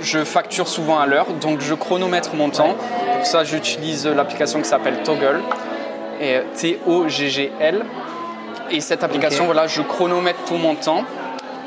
je 0.00 0.24
facture 0.24 0.66
souvent 0.66 0.98
à 0.98 1.06
l'heure, 1.06 1.26
donc 1.40 1.60
je 1.60 1.74
chronomètre 1.74 2.34
mon 2.34 2.48
temps. 2.48 2.74
Pour 3.16 3.26
ça, 3.26 3.44
j'utilise 3.44 4.06
l'application 4.06 4.60
qui 4.60 4.68
s'appelle 4.68 5.02
Toggle 5.02 5.40
et 6.20 6.40
T-O-G-G-L. 6.56 7.84
Et 8.70 8.80
cette 8.80 9.04
application, 9.04 9.44
voilà, 9.44 9.66
je 9.66 9.82
chronomètre 9.82 10.40
tout 10.46 10.56
mon 10.56 10.74
temps. 10.74 11.04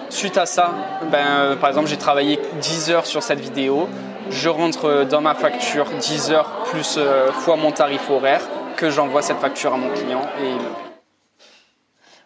Suite 0.09 0.37
à 0.37 0.45
ça, 0.45 0.71
ben, 1.11 1.17
euh, 1.19 1.55
par 1.55 1.69
exemple, 1.69 1.87
j'ai 1.87 1.97
travaillé 1.97 2.39
10 2.59 2.89
heures 2.89 3.05
sur 3.05 3.21
cette 3.21 3.39
vidéo. 3.39 3.87
Je 4.31 4.49
rentre 4.49 5.05
dans 5.09 5.21
ma 5.21 5.35
facture 5.35 5.85
10 5.99 6.31
heures 6.31 6.49
plus 6.71 6.97
fois 7.33 7.57
mon 7.57 7.71
tarif 7.71 8.09
horaire 8.09 8.41
que 8.81 8.89
j'envoie 8.89 9.21
cette 9.21 9.37
facture 9.37 9.75
à 9.75 9.77
mon 9.77 9.89
client 9.89 10.23
et 10.41 10.55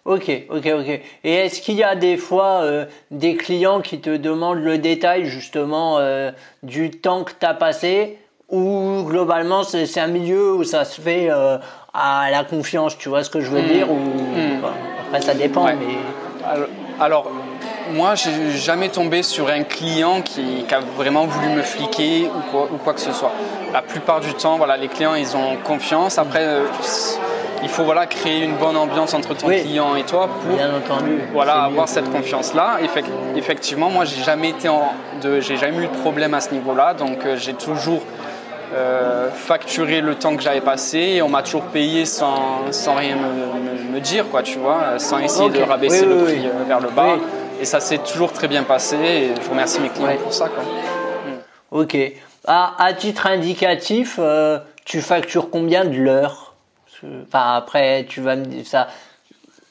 Ok, 0.05 0.29
ok, 0.49 0.67
ok. 0.79 1.01
Et 1.23 1.33
est-ce 1.33 1.61
qu'il 1.61 1.75
y 1.75 1.83
a 1.83 1.95
des 1.95 2.15
fois 2.15 2.61
euh, 2.61 2.85
des 3.09 3.35
clients 3.35 3.81
qui 3.81 3.99
te 3.99 4.15
demandent 4.15 4.63
le 4.63 4.77
détail 4.77 5.25
justement 5.25 5.97
euh, 5.97 6.31
du 6.63 6.91
temps 6.91 7.23
que 7.23 7.31
tu 7.37 7.45
as 7.45 7.55
passé 7.55 8.19
ou 8.49 9.03
globalement 9.05 9.63
c'est 9.63 9.99
un 9.99 10.07
milieu 10.07 10.53
où 10.53 10.63
ça 10.63 10.85
se 10.85 11.01
fait 11.01 11.27
euh, 11.29 11.57
à 11.93 12.29
la 12.31 12.43
confiance, 12.43 12.97
tu 12.97 13.09
vois 13.09 13.23
ce 13.23 13.31
que 13.31 13.41
je 13.41 13.49
veux 13.49 13.63
hmm. 13.63 13.67
dire 13.67 13.91
ou, 13.91 13.95
hmm. 13.95 14.63
Après 15.07 15.21
ça 15.21 15.33
dépend, 15.33 15.65
mais... 15.65 15.97
Alors, 16.47 16.67
alors 16.99 17.31
moi, 17.91 18.15
j'ai 18.15 18.51
jamais 18.51 18.89
tombé 18.89 19.23
sur 19.23 19.49
un 19.49 19.63
client 19.63 20.21
qui, 20.21 20.65
a 20.71 20.79
vraiment 20.79 21.25
voulu 21.25 21.49
me 21.49 21.61
fliquer 21.61 22.27
ou 22.27 22.51
quoi, 22.51 22.69
ou 22.71 22.77
quoi, 22.77 22.93
que 22.93 23.01
ce 23.01 23.11
soit. 23.11 23.31
La 23.75 23.81
plupart 23.81 24.21
du 24.21 24.33
temps, 24.33 24.55
voilà, 24.55 24.77
les 24.77 24.87
clients, 24.87 25.15
ils 25.15 25.35
ont 25.35 25.57
confiance. 25.61 26.17
Après, 26.17 26.45
euh, 26.45 26.61
il 27.61 27.67
faut 27.67 27.83
voilà, 27.83 28.05
créer 28.05 28.41
une 28.41 28.55
bonne 28.55 28.77
ambiance 28.77 29.13
entre 29.13 29.35
ton 29.35 29.47
client 29.47 29.97
et 29.97 30.03
toi 30.03 30.29
pour 30.29 30.57
voilà, 31.33 31.63
avoir 31.63 31.89
cette 31.89 32.09
confiance-là. 32.09 32.77
effectivement, 33.35 33.89
moi, 33.89 34.05
j'ai 34.05 34.23
jamais 34.23 34.51
été 34.51 34.69
de, 35.21 35.41
j'ai 35.41 35.57
jamais 35.57 35.83
eu 35.83 35.87
de 35.87 35.97
problème 35.97 36.33
à 36.33 36.39
ce 36.39 36.53
niveau-là. 36.53 36.93
Donc, 36.93 37.25
euh, 37.25 37.35
j'ai 37.35 37.53
toujours 37.53 38.01
euh, 38.73 39.29
facturé 39.29 39.99
le 39.99 40.15
temps 40.15 40.37
que 40.37 40.41
j'avais 40.41 40.61
passé 40.61 40.97
et 40.97 41.21
on 41.21 41.27
m'a 41.27 41.43
toujours 41.43 41.65
payé 41.65 42.05
sans, 42.05 42.71
sans 42.71 42.95
rien 42.95 43.17
me, 43.17 43.99
dire, 43.99 44.29
quoi, 44.29 44.41
tu 44.41 44.57
vois, 44.57 44.99
sans 44.99 45.19
essayer 45.19 45.49
de 45.49 45.61
rabaisser 45.61 46.05
le 46.05 46.23
prix 46.23 46.47
vers 46.65 46.79
le 46.79 46.91
bas. 46.91 47.17
Et 47.59 47.65
ça 47.65 47.81
s'est 47.81 47.97
toujours 47.97 48.31
très 48.31 48.47
bien 48.47 48.63
passé 48.63 48.95
et 48.95 49.33
je 49.43 49.49
remercie 49.49 49.81
mes 49.81 49.89
clients 49.89 50.15
pour 50.23 50.31
ça. 50.31 50.47
Quoi. 50.47 50.63
Ok. 51.71 51.97
À, 52.47 52.93
titre 52.93 53.25
indicatif, 53.25 54.19
euh, 54.19 54.59
tu 54.85 55.01
factures 55.01 55.49
combien 55.49 55.83
de 55.83 55.97
l'heure? 55.97 56.53
Enfin, 57.03 57.55
après, 57.55 58.05
tu 58.07 58.21
vas 58.21 58.35
me 58.35 58.45
dire 58.45 58.65
ça. 58.65 58.87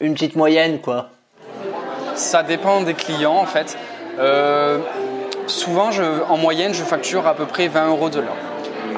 Une 0.00 0.14
petite 0.14 0.34
moyenne, 0.34 0.80
quoi. 0.80 1.10
Ça 2.14 2.42
dépend 2.42 2.82
des 2.82 2.94
clients, 2.94 3.36
en 3.36 3.46
fait. 3.46 3.78
Euh, 4.18 4.78
souvent, 5.46 5.92
je, 5.92 6.02
en 6.28 6.36
moyenne, 6.36 6.74
je 6.74 6.82
facture 6.82 7.26
à 7.28 7.34
peu 7.34 7.46
près 7.46 7.68
20 7.68 7.88
euros 7.88 8.10
de 8.10 8.20
l'heure. 8.20 8.36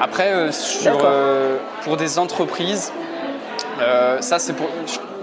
Après, 0.01 0.31
euh, 0.33 1.57
pour 1.83 1.97
des 1.97 2.17
entreprises, 2.17 2.91
ça 4.19 4.39
c'est 4.39 4.53
pour 4.53 4.67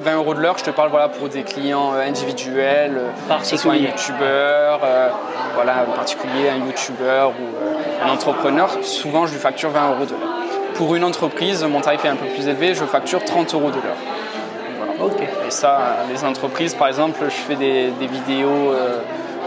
20 0.04 0.16
euros 0.16 0.34
de 0.34 0.40
l'heure, 0.40 0.58
je 0.58 0.64
te 0.64 0.70
parle 0.70 0.90
voilà, 0.90 1.08
pour 1.08 1.28
des 1.28 1.42
clients 1.42 1.94
euh, 1.94 2.06
individuels, 2.06 2.98
euh, 2.98 3.38
que 3.38 3.46
ce 3.46 3.56
soit 3.56 3.72
un 3.72 3.76
youtubeur, 3.76 4.80
euh, 4.84 5.08
voilà, 5.54 5.86
en 5.88 5.96
particulier 5.96 6.50
un 6.50 6.64
youtubeur 6.66 7.30
ou 7.30 8.04
un 8.06 8.10
entrepreneur, 8.12 8.70
souvent 8.82 9.26
je 9.26 9.32
lui 9.32 9.40
facture 9.40 9.70
20 9.70 9.92
euros 9.92 10.04
de 10.04 10.10
l'heure. 10.10 10.74
Pour 10.74 10.94
une 10.94 11.04
entreprise, 11.04 11.64
mon 11.64 11.80
tarif 11.80 12.04
est 12.04 12.08
un 12.08 12.16
peu 12.16 12.26
plus 12.26 12.46
élevé, 12.46 12.74
je 12.74 12.84
facture 12.84 13.24
30 13.24 13.54
euros 13.54 13.70
de 13.70 13.76
l'heure. 13.76 15.10
Et 15.46 15.50
ça, 15.50 15.96
les 16.10 16.24
entreprises, 16.24 16.74
par 16.74 16.88
exemple, 16.88 17.18
je 17.24 17.30
fais 17.30 17.56
des, 17.56 17.90
vidéos 18.00 18.74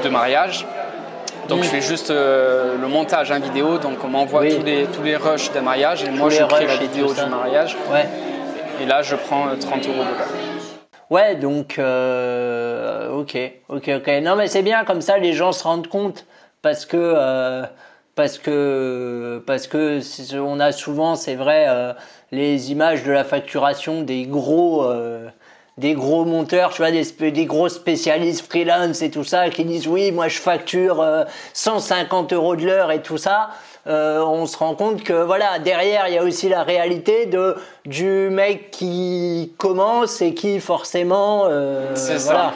de 0.03 0.09
mariage. 0.09 0.65
Donc 1.47 1.63
je 1.63 1.69
fais 1.69 1.81
juste 1.81 2.09
le 2.09 2.87
montage 2.87 3.31
en 3.31 3.39
vidéo, 3.39 3.77
donc 3.77 4.03
on 4.03 4.09
m'envoie 4.09 4.45
tous, 4.45 4.63
les, 4.63 4.85
tous 4.85 5.03
les 5.03 5.15
rushs 5.15 5.51
d'un 5.51 5.61
mariage 5.61 6.03
et 6.03 6.11
moi 6.11 6.29
je 6.29 6.43
crée 6.43 6.67
la 6.67 6.75
vidéo 6.75 7.13
du 7.13 7.25
mariage. 7.29 7.75
Ouais. 7.91 8.07
Et 8.81 8.85
là, 8.85 9.01
je 9.01 9.15
prends 9.15 9.47
30 9.59 9.85
euh, 9.85 9.89
euros 9.89 10.03
de 10.03 10.17
l'heure. 10.17 10.27
Ouais, 11.09 11.35
donc, 11.35 11.79
euh, 11.79 13.09
ok, 13.11 13.37
ok, 13.69 13.89
ok. 13.97 14.07
Non, 14.21 14.35
mais 14.35 14.47
c'est 14.47 14.61
bien, 14.61 14.83
comme 14.83 14.99
ça, 15.01 15.17
les 15.17 15.31
gens 15.33 15.53
se 15.53 15.63
rendent 15.63 15.87
compte 15.87 16.25
parce 16.61 16.85
que, 16.85 16.97
euh, 16.97 17.65
parce 18.15 18.37
que 18.37 19.41
parce 19.47 19.67
que 19.67 20.01
on 20.37 20.59
a 20.59 20.71
souvent, 20.73 21.15
c'est 21.15 21.35
vrai, 21.35 21.65
euh, 21.69 21.93
les 22.31 22.71
images 22.71 23.03
de 23.03 23.11
la 23.11 23.23
facturation 23.23 24.01
des 24.01 24.25
gros 24.25 24.83
euh, 24.83 25.29
des 25.77 25.93
gros 25.93 26.25
monteurs, 26.25 26.71
tu 26.71 26.81
vois, 26.81 26.91
des, 26.91 27.31
des 27.31 27.45
gros 27.45 27.69
spécialistes 27.69 28.45
freelance 28.47 29.01
et 29.01 29.11
tout 29.11 29.23
ça, 29.23 29.49
qui 29.49 29.63
disent 29.63 29.87
oui, 29.87 30.11
moi 30.11 30.27
je 30.27 30.39
facture 30.39 31.05
150 31.53 32.33
euros 32.33 32.55
de 32.55 32.65
l'heure 32.65 32.91
et 32.91 33.01
tout 33.01 33.17
ça. 33.17 33.49
on 33.85 34.45
se 34.45 34.57
rend 34.57 34.75
compte 34.75 35.03
que 35.03 35.13
voilà 35.13 35.59
derrière 35.59 36.07
il 36.07 36.15
y 36.15 36.17
a 36.17 36.23
aussi 36.23 36.49
la 36.49 36.63
réalité 36.63 37.25
de 37.25 37.55
du 37.85 38.29
mec 38.29 38.71
qui 38.71 39.53
commence 39.57 40.21
et 40.21 40.33
qui 40.33 40.59
forcément 40.59 41.45
c'est 41.93 42.19
ça 42.19 42.53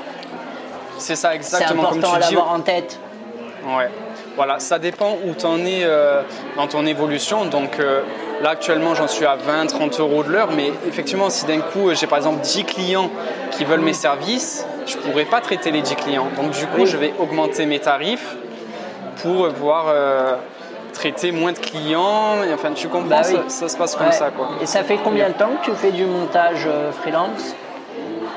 c'est 0.97 1.15
ça 1.15 1.33
exactement 1.33 1.83
c'est 1.83 1.97
important 1.97 2.13
à 2.13 2.19
l'avoir 2.19 2.51
en 2.51 2.59
tête 2.59 2.99
ouais 3.65 3.89
voilà, 4.35 4.59
ça 4.59 4.79
dépend 4.79 5.17
où 5.25 5.33
tu 5.37 5.45
en 5.45 5.59
es 5.65 5.83
euh, 5.83 6.21
dans 6.55 6.67
ton 6.67 6.85
évolution. 6.85 7.45
Donc 7.45 7.79
euh, 7.79 8.01
là, 8.41 8.51
actuellement, 8.51 8.95
j'en 8.95 9.07
suis 9.07 9.25
à 9.25 9.37
20-30 9.37 9.99
euros 9.99 10.23
de 10.23 10.29
l'heure. 10.29 10.49
Mais 10.55 10.71
effectivement, 10.87 11.29
si 11.29 11.45
d'un 11.45 11.59
coup, 11.59 11.93
j'ai 11.93 12.07
par 12.07 12.17
exemple 12.17 12.41
10 12.41 12.63
clients 12.65 13.09
qui 13.51 13.65
veulent 13.65 13.81
mes 13.81 13.93
services, 13.93 14.65
je 14.85 14.97
ne 14.97 15.01
pourrais 15.01 15.25
pas 15.25 15.41
traiter 15.41 15.71
les 15.71 15.81
10 15.81 15.95
clients. 15.95 16.27
Donc 16.35 16.51
du 16.51 16.65
coup, 16.67 16.85
je 16.85 16.97
vais 16.97 17.13
augmenter 17.19 17.65
mes 17.65 17.79
tarifs 17.79 18.35
pour 19.21 19.47
pouvoir 19.49 19.85
euh, 19.87 20.35
traiter 20.93 21.31
moins 21.31 21.51
de 21.51 21.59
clients. 21.59 22.37
Enfin, 22.53 22.71
tu 22.73 22.87
comprends, 22.87 23.07
bah 23.09 23.23
ça, 23.23 23.69
se 23.69 23.77
passe 23.77 23.95
comme 23.95 24.11
ça. 24.11 24.31
Quoi. 24.31 24.49
Et 24.61 24.65
ça 24.65 24.83
fait 24.83 24.97
combien 25.03 25.29
de 25.29 25.33
temps 25.33 25.51
que 25.61 25.71
tu 25.71 25.77
fais 25.77 25.91
du 25.91 26.05
montage 26.05 26.67
freelance? 27.01 27.55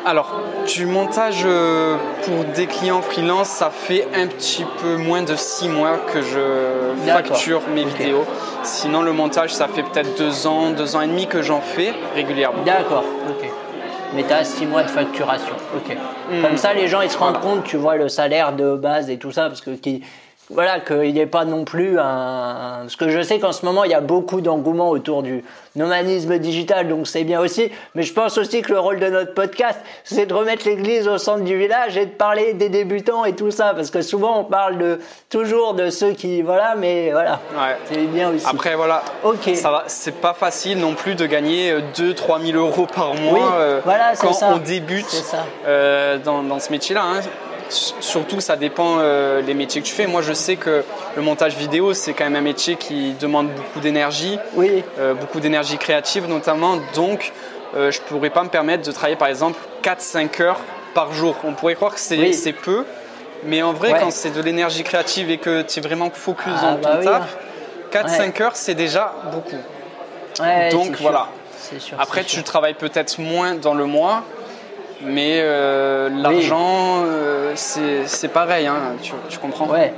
Alors, 0.04 0.40
du 0.66 0.84
montage 0.84 1.44
euh, 1.46 1.96
pour 2.24 2.44
des 2.54 2.66
clients 2.66 3.00
freelance, 3.00 3.48
ça 3.48 3.70
fait 3.70 4.06
un 4.14 4.26
petit 4.26 4.64
peu 4.82 4.96
moins 4.96 5.22
de 5.22 5.34
6 5.34 5.68
mois 5.68 5.96
que 6.12 6.20
je 6.20 6.94
facture 7.06 7.62
mes 7.74 7.84
vidéos. 7.84 8.24
Sinon, 8.62 9.00
le 9.00 9.12
montage, 9.12 9.54
ça 9.54 9.66
fait 9.66 9.82
peut-être 9.82 10.18
2 10.18 10.46
ans, 10.46 10.70
2 10.72 10.96
ans 10.96 11.00
et 11.00 11.06
demi 11.06 11.26
que 11.26 11.40
j'en 11.40 11.60
fais 11.62 11.94
régulièrement. 12.14 12.62
D'accord, 12.64 13.04
ok. 13.30 13.48
Mais 14.14 14.24
tu 14.24 14.32
as 14.32 14.44
6 14.44 14.66
mois 14.66 14.82
de 14.82 14.90
facturation, 14.90 15.54
ok. 15.74 15.96
Hmm. 16.30 16.42
Comme 16.42 16.56
ça, 16.58 16.74
les 16.74 16.86
gens, 16.86 17.00
ils 17.00 17.10
se 17.10 17.18
rendent 17.18 17.40
compte, 17.40 17.64
tu 17.64 17.78
vois, 17.78 17.96
le 17.96 18.10
salaire 18.10 18.52
de 18.52 18.76
base 18.76 19.08
et 19.08 19.16
tout 19.16 19.32
ça, 19.32 19.48
parce 19.48 19.62
que 19.62 19.70
qui, 19.70 20.02
voilà, 20.50 20.80
qu'il 20.80 21.12
n'y 21.12 21.20
ait 21.20 21.26
pas 21.26 21.46
non 21.46 21.64
plus 21.64 21.98
un. 21.98 22.80
Parce 22.82 22.96
que 22.96 23.08
je 23.08 23.22
sais 23.22 23.38
qu'en 23.38 23.52
ce 23.52 23.64
moment, 23.64 23.84
il 23.84 23.90
y 23.90 23.94
a 23.94 24.02
beaucoup 24.02 24.42
d'engouement 24.42 24.90
autour 24.90 25.22
du 25.22 25.42
nomadisme 25.74 26.38
digital, 26.38 26.86
donc 26.86 27.06
c'est 27.06 27.24
bien 27.24 27.40
aussi. 27.40 27.70
Mais 27.94 28.02
je 28.02 28.12
pense 28.12 28.36
aussi 28.36 28.60
que 28.60 28.70
le 28.70 28.78
rôle 28.78 29.00
de 29.00 29.08
notre 29.08 29.32
podcast, 29.32 29.80
c'est 30.04 30.26
de 30.26 30.34
remettre 30.34 30.66
l'église 30.66 31.08
au 31.08 31.16
centre 31.16 31.44
du 31.44 31.56
village 31.56 31.96
et 31.96 32.04
de 32.04 32.10
parler 32.10 32.52
des 32.52 32.68
débutants 32.68 33.24
et 33.24 33.34
tout 33.34 33.50
ça. 33.50 33.72
Parce 33.74 33.90
que 33.90 34.02
souvent, 34.02 34.40
on 34.40 34.44
parle 34.44 34.76
de, 34.76 35.00
toujours 35.30 35.72
de 35.72 35.88
ceux 35.88 36.12
qui. 36.12 36.42
Voilà, 36.42 36.74
mais 36.76 37.10
voilà. 37.10 37.40
C'est 37.90 38.04
bien 38.06 38.30
aussi. 38.30 38.44
Après, 38.46 38.74
voilà. 38.74 39.02
Ok. 39.22 39.50
Ça 39.54 39.70
va, 39.70 39.84
c'est 39.86 40.20
pas 40.20 40.34
facile 40.34 40.78
non 40.78 40.92
plus 40.92 41.14
de 41.14 41.24
gagner 41.24 41.74
2-3 41.96 42.44
000 42.44 42.58
euros 42.58 42.86
par 42.86 43.14
mois 43.14 43.54
euh, 43.54 43.80
voilà, 43.84 44.12
quand 44.20 44.36
on 44.42 44.58
débute 44.58 45.24
euh, 45.66 46.18
dans, 46.18 46.42
dans, 46.42 46.60
ce 46.60 46.70
métier-là. 46.70 47.02
Hein 47.02 47.20
surtout, 47.68 48.40
ça 48.40 48.56
dépend 48.56 48.96
euh, 48.98 49.42
des 49.42 49.54
métiers 49.54 49.80
que 49.80 49.86
tu 49.86 49.94
fais. 49.94 50.06
Moi, 50.06 50.22
je 50.22 50.32
sais 50.32 50.56
que 50.56 50.84
le 51.16 51.22
montage 51.22 51.56
vidéo, 51.56 51.94
c'est 51.94 52.12
quand 52.12 52.24
même 52.24 52.36
un 52.36 52.40
métier 52.40 52.76
qui 52.76 53.12
demande 53.20 53.48
beaucoup 53.50 53.80
d'énergie, 53.80 54.38
oui. 54.54 54.82
Euh, 54.98 55.14
beaucoup 55.14 55.40
d'énergie 55.40 55.78
créative 55.78 56.26
notamment. 56.28 56.78
Donc, 56.94 57.32
euh, 57.76 57.90
je 57.90 58.00
ne 58.00 58.04
pourrais 58.04 58.30
pas 58.30 58.44
me 58.44 58.48
permettre 58.48 58.84
de 58.84 58.92
travailler 58.92 59.16
par 59.16 59.28
exemple 59.28 59.58
4-5 59.82 60.42
heures 60.42 60.60
par 60.94 61.12
jour. 61.12 61.36
On 61.44 61.52
pourrait 61.52 61.74
croire 61.74 61.94
que 61.94 62.00
c'est 62.00 62.52
peu, 62.52 62.84
mais 63.44 63.62
en 63.62 63.72
vrai, 63.72 63.94
quand 64.00 64.12
c'est 64.12 64.30
de 64.30 64.40
l'énergie 64.40 64.84
créative 64.84 65.30
et 65.30 65.38
que 65.38 65.62
tu 65.62 65.80
es 65.80 65.82
vraiment 65.82 66.10
focus 66.10 66.52
ah, 66.56 66.76
dans 66.76 66.76
ton 66.76 67.04
bah 67.04 67.26
taf, 67.92 68.06
4-5 68.06 68.42
heures, 68.42 68.56
c'est 68.56 68.74
déjà 68.74 69.12
beaucoup. 69.32 69.56
Donc 70.70 70.96
voilà. 71.00 71.28
Après, 71.98 72.24
tu 72.24 72.42
travailles 72.42 72.74
peut-être 72.74 73.18
moins 73.18 73.54
dans 73.54 73.74
le 73.74 73.86
mois, 73.86 74.22
mais 75.04 75.40
euh, 75.40 76.08
l'argent, 76.08 77.02
euh, 77.04 77.52
c'est 77.56 78.28
pareil, 78.28 78.66
hein, 78.66 78.96
tu, 79.02 79.38
comprends? 79.38 79.68
Ouais. 79.68 79.92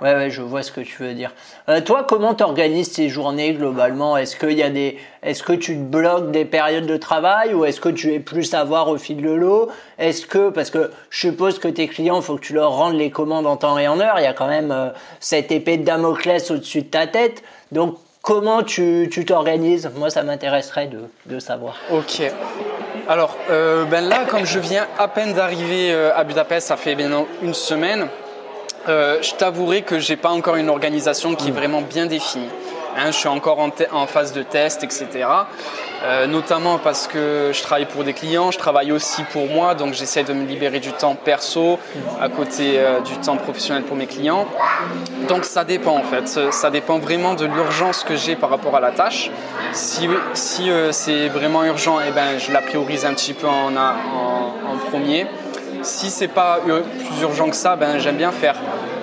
ouais. 0.00 0.30
Je 0.30 0.42
vois 0.42 0.62
ce 0.62 0.72
que 0.72 0.80
tu 0.80 1.02
veux 1.02 1.14
dire. 1.14 1.32
Euh, 1.68 1.80
toi, 1.80 2.04
comment 2.06 2.34
tu 2.34 2.42
organises 2.42 2.92
tes 2.92 3.08
journées 3.08 3.52
globalement? 3.52 4.16
Est-ce 4.16 4.36
a 4.62 4.70
des, 4.70 4.98
est-ce 5.22 5.42
que 5.42 5.52
tu 5.52 5.76
te 5.76 5.82
bloques 5.82 6.30
des 6.30 6.44
périodes 6.44 6.86
de 6.86 6.96
travail 6.96 7.54
ou 7.54 7.64
est-ce 7.64 7.80
que 7.80 7.88
tu 7.88 8.12
es 8.12 8.20
plus 8.20 8.54
à 8.54 8.64
voir 8.64 8.88
au 8.88 8.98
fil 8.98 9.22
de 9.22 9.30
l'eau? 9.30 9.70
Est-ce 9.98 10.26
que, 10.26 10.50
parce 10.50 10.70
que 10.70 10.90
je 11.10 11.20
suppose 11.20 11.58
que 11.58 11.68
tes 11.68 11.88
clients, 11.88 12.20
faut 12.20 12.36
que 12.36 12.44
tu 12.44 12.54
leur 12.54 12.72
rendes 12.72 12.96
les 12.96 13.10
commandes 13.10 13.46
en 13.46 13.56
temps 13.56 13.78
et 13.78 13.88
en 13.88 14.00
heure. 14.00 14.16
Il 14.18 14.24
y 14.24 14.26
a 14.26 14.34
quand 14.34 14.48
même 14.48 14.92
cette 15.20 15.52
épée 15.52 15.76
de 15.76 15.84
Damoclès 15.84 16.50
au-dessus 16.50 16.82
de 16.82 16.88
ta 16.88 17.06
tête. 17.06 17.42
Donc, 17.72 17.98
comment 18.24 18.62
tu 18.62 19.08
t'organises? 19.26 19.88
Moi, 19.94 20.10
ça 20.10 20.24
m'intéresserait 20.24 20.88
de, 20.88 21.02
de 21.26 21.38
savoir. 21.38 21.76
Ok. 21.92 22.22
Alors, 23.06 23.36
euh, 23.50 23.84
ben 23.84 24.08
là, 24.08 24.24
comme 24.26 24.46
je 24.46 24.58
viens 24.58 24.86
à 24.98 25.06
peine 25.08 25.34
d'arriver 25.34 25.92
euh, 25.92 26.16
à 26.16 26.24
Budapest, 26.24 26.68
ça 26.68 26.76
fait 26.76 26.94
maintenant 26.96 27.26
une 27.42 27.52
semaine, 27.52 28.08
euh, 28.88 29.18
je 29.20 29.34
t'avouerai 29.34 29.82
que 29.82 29.98
j'ai 29.98 30.16
pas 30.16 30.30
encore 30.30 30.56
une 30.56 30.70
organisation 30.70 31.34
qui 31.34 31.48
est 31.48 31.52
mm. 31.52 31.54
vraiment 31.54 31.82
bien 31.82 32.06
définie. 32.06 32.48
Hein, 32.96 33.06
je 33.06 33.16
suis 33.16 33.28
encore 33.28 33.58
en, 33.58 34.06
phase 34.06 34.32
de 34.32 34.42
test, 34.42 34.84
etc. 34.84 35.26
Euh, 36.04 36.26
notamment 36.26 36.78
parce 36.78 37.06
que 37.06 37.50
je 37.52 37.62
travaille 37.62 37.86
pour 37.86 38.04
des 38.04 38.12
clients, 38.12 38.50
je 38.50 38.58
travaille 38.58 38.92
aussi 38.92 39.22
pour 39.24 39.46
moi, 39.46 39.74
donc 39.74 39.94
j'essaie 39.94 40.22
de 40.22 40.32
me 40.32 40.46
libérer 40.46 40.78
du 40.78 40.92
temps 40.92 41.14
perso 41.14 41.78
à 42.20 42.28
côté 42.28 42.74
euh, 42.78 43.00
du 43.00 43.16
temps 43.16 43.36
professionnel 43.36 43.84
pour 43.84 43.96
mes 43.96 44.06
clients. 44.06 44.46
Donc 45.28 45.44
ça 45.44 45.64
dépend 45.64 45.96
en 45.96 46.02
fait, 46.02 46.28
ça 46.52 46.70
dépend 46.70 46.98
vraiment 46.98 47.34
de 47.34 47.46
l'urgence 47.46 48.04
que 48.04 48.16
j'ai 48.16 48.36
par 48.36 48.50
rapport 48.50 48.76
à 48.76 48.80
la 48.80 48.92
tâche. 48.92 49.30
Si, 49.72 50.08
euh, 50.70 50.92
c'est 50.92 51.28
vraiment 51.28 51.64
urgent, 51.64 51.98
eh 52.06 52.10
ben, 52.12 52.38
je 52.38 52.52
la 52.52 52.60
priorise 52.60 53.04
un 53.06 53.14
petit 53.14 53.32
peu 53.32 53.48
en 53.48 53.72
premier. 54.90 55.26
Si 55.84 56.10
c'est 56.10 56.28
pas 56.28 56.60
plus 56.60 57.22
urgent 57.22 57.48
que 57.50 57.56
ça, 57.56 57.76
ben, 57.76 57.98
j'aime 57.98 58.16
bien 58.16 58.32
faire 58.32 58.56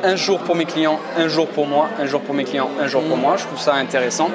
un 0.03 0.15
jour 0.15 0.39
pour 0.39 0.55
mes 0.55 0.65
clients, 0.65 0.99
un 1.17 1.27
jour 1.27 1.47
pour 1.47 1.67
moi, 1.67 1.87
un 1.99 2.05
jour 2.05 2.21
pour 2.21 2.33
mes 2.33 2.43
clients, 2.43 2.69
un 2.79 2.87
jour 2.87 3.03
pour 3.03 3.17
mm. 3.17 3.21
moi. 3.21 3.35
Je 3.37 3.45
trouve 3.45 3.59
ça 3.59 3.75
intéressant. 3.75 4.29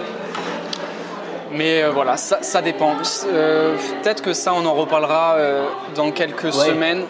Mais 1.53 1.83
euh, 1.83 1.91
voilà, 1.91 2.17
ça, 2.17 2.63
dépend. 2.63 2.95
Euh, 3.27 3.77
peut-être 4.03 4.23
que 4.23 4.33
ça, 4.33 4.53
on 4.55 4.65
en 4.67 4.75
reparlera 4.75 5.37
euh, 5.37 5.65
dans 5.95 6.11
quelques 6.11 6.53
semaines 6.53 7.05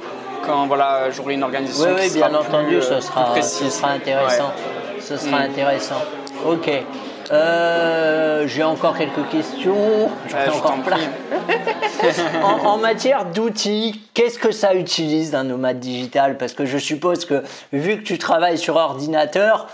quand 0.47 0.67
voilà, 0.67 1.11
j'aurai 1.11 1.35
une 1.35 1.43
organisation. 1.43 1.95
Oui, 1.95 2.03
oui 2.05 2.11
bien 2.15 2.33
entendu, 2.35 2.81
ce, 2.81 3.01
sera, 3.01 3.35
ce 3.43 3.71
sera 3.71 3.91
intéressant. 3.91 4.53
Ce 5.01 5.17
sera 5.17 5.41
mm. 5.41 5.51
intéressant. 5.51 6.03
Ok. 6.47 6.71
J'ai 7.31 8.63
encore 8.63 8.97
quelques 8.97 9.29
questions. 9.31 10.09
J'en 10.29 10.57
encore 10.57 10.83
plein. 10.83 10.99
en, 12.43 12.67
en, 12.67 12.79
matière 12.79 13.27
d'outils, 13.27 14.01
qu'est-ce 14.15 14.39
que 14.39 14.53
ça 14.53 14.75
utilise 14.75 15.33
d'un 15.33 15.45
nomade 15.45 15.81
digital? 15.81 16.39
Parce 16.39 16.53
que 16.53 16.65
je 16.65 16.79
suppose 16.79 17.25
que 17.25 17.43
vu 17.73 17.99
que 17.99 18.03
tu 18.03 18.19
travailles 18.19 18.59
sur 18.59 18.77
ordinateur, 18.77 19.69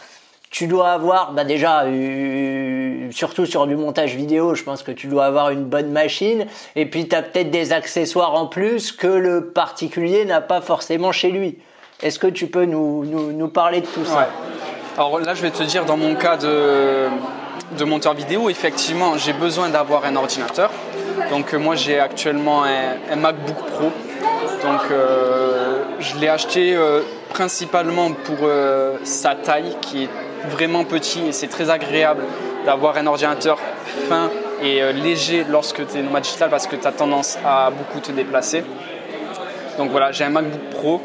tu 0.52 0.66
dois 0.66 0.92
avoir, 0.92 1.32
bah 1.32 1.44
déjà, 1.44 1.84
euh, 1.84 3.10
surtout 3.10 3.46
sur 3.46 3.66
du 3.66 3.74
montage 3.74 4.14
vidéo, 4.14 4.54
je 4.54 4.62
pense 4.62 4.82
que 4.82 4.92
tu 4.92 5.06
dois 5.06 5.24
avoir 5.24 5.48
une 5.48 5.64
bonne 5.64 5.90
machine. 5.90 6.46
Et 6.76 6.84
puis, 6.84 7.08
tu 7.08 7.16
as 7.16 7.22
peut-être 7.22 7.50
des 7.50 7.72
accessoires 7.72 8.34
en 8.34 8.46
plus 8.46 8.92
que 8.92 9.06
le 9.06 9.46
particulier 9.46 10.26
n'a 10.26 10.42
pas 10.42 10.60
forcément 10.60 11.10
chez 11.10 11.30
lui. 11.30 11.58
Est-ce 12.02 12.18
que 12.18 12.26
tu 12.26 12.46
peux 12.46 12.64
nous, 12.64 13.48
parler 13.48 13.80
de 13.80 13.86
tout 13.86 14.04
ça 14.04 14.28
Alors 14.96 15.20
là, 15.20 15.34
je 15.34 15.42
vais 15.42 15.50
te 15.50 15.62
dire, 15.62 15.84
dans 15.84 15.96
mon 15.96 16.14
cas 16.14 16.36
de, 16.36 17.84
monteur 17.84 18.14
vidéo, 18.14 18.50
effectivement, 18.50 19.16
j'ai 19.16 19.32
besoin 19.32 19.68
d'avoir 19.68 20.04
un 20.04 20.16
ordinateur. 20.16 20.70
Donc, 21.30 21.54
euh, 21.54 21.58
moi, 21.58 21.76
j'ai 21.76 21.98
actuellement 21.98 22.64
un, 22.64 23.16
MacBook 23.16 23.56
Pro. 23.56 23.90
Donc, 24.62 24.80
euh, 24.90 25.82
je 25.98 26.16
l'ai 26.18 26.28
acheté 26.28 26.76
principalement 27.30 28.12
pour 28.12 28.48
sa 29.04 29.34
taille 29.34 29.76
qui 29.80 30.04
est 30.04 30.08
vraiment 30.50 30.84
petit 30.84 31.26
et 31.26 31.32
c'est 31.32 31.48
très 31.48 31.70
agréable 31.70 32.22
d'avoir 32.64 32.96
un 32.96 33.06
ordinateur 33.06 33.58
fin 34.08 34.30
et 34.62 34.82
euh, 34.82 34.92
léger 34.92 35.44
lorsque 35.48 35.86
tu 35.86 35.98
es 35.98 36.02
digital 36.20 36.50
parce 36.50 36.66
que 36.66 36.76
tu 36.76 36.86
as 36.86 36.92
tendance 36.92 37.38
à 37.44 37.70
beaucoup 37.70 38.00
te 38.00 38.12
déplacer. 38.12 38.64
Donc 39.78 39.90
voilà, 39.90 40.12
j'ai 40.12 40.24
un 40.24 40.30
MacBook 40.30 40.60
Pro. 40.70 41.02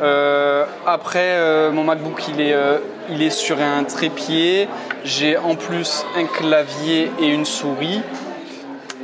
Euh, 0.00 0.64
après, 0.86 1.34
euh, 1.36 1.70
mon 1.70 1.84
MacBook 1.84 2.22
il 2.28 2.40
est, 2.40 2.54
il 3.10 3.22
est 3.22 3.30
sur 3.30 3.60
un 3.60 3.84
trépied. 3.84 4.68
J'ai 5.04 5.36
en 5.36 5.54
plus 5.54 6.04
un 6.16 6.24
clavier 6.24 7.10
et 7.20 7.26
une 7.26 7.44
souris. 7.44 8.02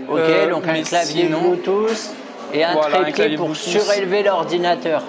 Ok, 0.09 0.51
donc 0.51 0.67
un 0.67 0.83
clavier 0.83 1.25
Bluetooth 1.25 2.11
et 2.53 2.65
un 2.65 2.75
trépied 2.75 3.37
pour 3.37 3.55
surélever 3.55 4.23
l'ordinateur. 4.23 5.03